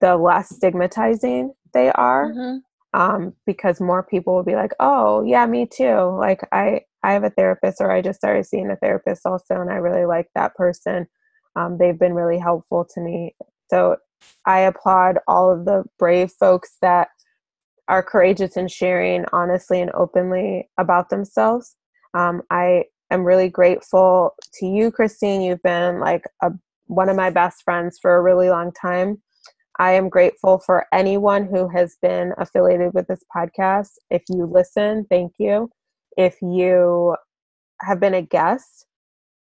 [0.00, 2.32] the less stigmatizing they are.
[2.32, 2.58] Mm-hmm.
[2.92, 7.22] Um, because more people will be like, "Oh, yeah, me too." Like I, I have
[7.22, 10.56] a therapist, or I just started seeing a therapist also, and I really like that
[10.56, 11.06] person.
[11.54, 13.36] Um, they've been really helpful to me.
[13.70, 13.96] So
[14.44, 17.08] I applaud all of the brave folks that
[17.88, 21.76] are courageous in sharing honestly and openly about themselves.
[22.14, 25.42] Um, I am really grateful to you, Christine.
[25.42, 26.52] You've been like a
[26.90, 29.22] one of my best friends for a really long time.
[29.78, 33.92] I am grateful for anyone who has been affiliated with this podcast.
[34.10, 35.70] If you listen, thank you.
[36.16, 37.16] If you
[37.80, 38.86] have been a guest,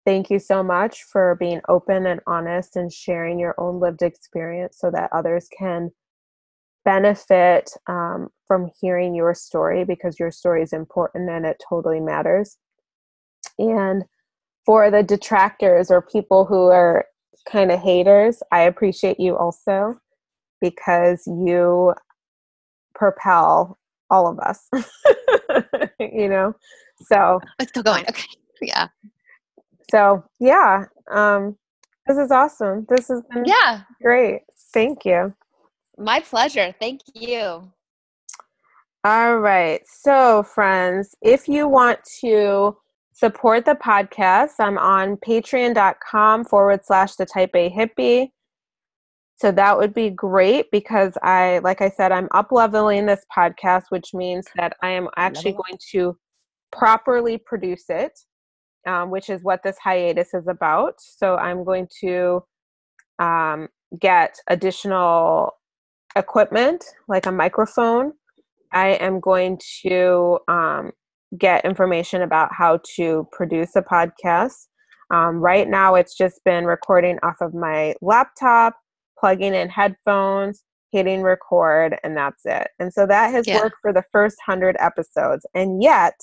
[0.07, 4.79] thank you so much for being open and honest and sharing your own lived experience
[4.79, 5.91] so that others can
[6.85, 12.57] benefit um, from hearing your story because your story is important and it totally matters.
[13.59, 14.05] And
[14.65, 17.05] for the detractors or people who are
[17.51, 19.99] kind of haters, I appreciate you also
[20.61, 21.95] because you
[22.95, 23.79] propel
[24.11, 24.69] all of us.
[26.01, 26.55] you know?
[27.07, 28.05] So it's still going.
[28.09, 28.25] Okay.
[28.65, 28.87] Yeah.
[29.91, 30.85] So yeah.
[31.11, 31.57] Um
[32.07, 32.87] this is awesome.
[32.89, 34.43] This has been yeah great.
[34.73, 35.35] Thank you.
[35.99, 36.73] My pleasure.
[36.79, 37.73] Thank you.
[39.05, 39.83] All right.
[39.85, 42.77] So, friends, if you want to
[43.13, 48.29] support the podcast, I'm on patreon.com forward slash the type A hippie.
[49.37, 53.85] So that would be great because I, like I said, I'm up leveling this podcast,
[53.89, 56.17] which means that I am actually going to
[56.71, 58.19] properly produce it,
[58.87, 61.01] um, which is what this hiatus is about.
[61.01, 62.45] So I'm going to
[63.19, 65.55] um, get additional
[66.15, 68.13] equipment like a microphone.
[68.73, 70.93] I am going to um,
[71.39, 74.67] get information about how to produce a podcast.
[75.11, 78.75] Um, right now, it's just been recording off of my laptop,
[79.19, 82.69] plugging in headphones, hitting record, and that's it.
[82.79, 83.61] And so that has yeah.
[83.61, 85.47] worked for the first 100 episodes.
[85.55, 86.15] And yet,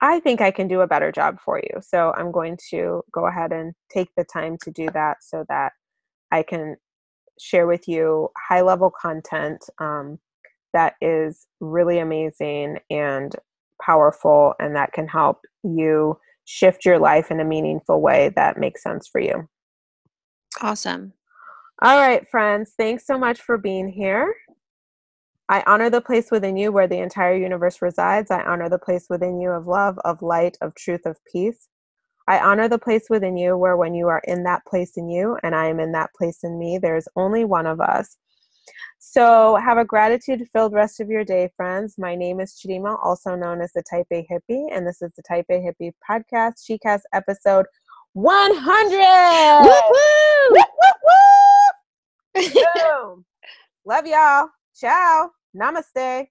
[0.00, 1.80] I think I can do a better job for you.
[1.80, 5.72] So I'm going to go ahead and take the time to do that so that
[6.32, 6.76] I can
[7.40, 10.18] share with you high level content um,
[10.72, 13.34] that is really amazing and
[13.84, 18.82] powerful and that can help you shift your life in a meaningful way that makes
[18.82, 19.48] sense for you.
[20.60, 21.12] Awesome.
[21.82, 24.34] All right, friends, thanks so much for being here.
[25.48, 28.30] I honor the place within you where the entire universe resides.
[28.30, 31.68] I honor the place within you of love, of light, of truth, of peace.
[32.28, 35.36] I honor the place within you where when you are in that place in you
[35.42, 38.16] and I am in that place in me, there's only one of us.
[38.98, 41.96] So, have a gratitude filled rest of your day, friends.
[41.98, 45.22] My name is Chidimma, also known as the Type A Hippie, and this is the
[45.22, 47.66] Type A Hippie podcast, ChiCast episode
[48.14, 49.64] 100.
[49.64, 50.62] Woo woo!
[52.74, 53.24] Boom.
[53.84, 54.48] Love y'all.
[54.74, 55.30] Ciao.
[55.56, 56.28] Namaste.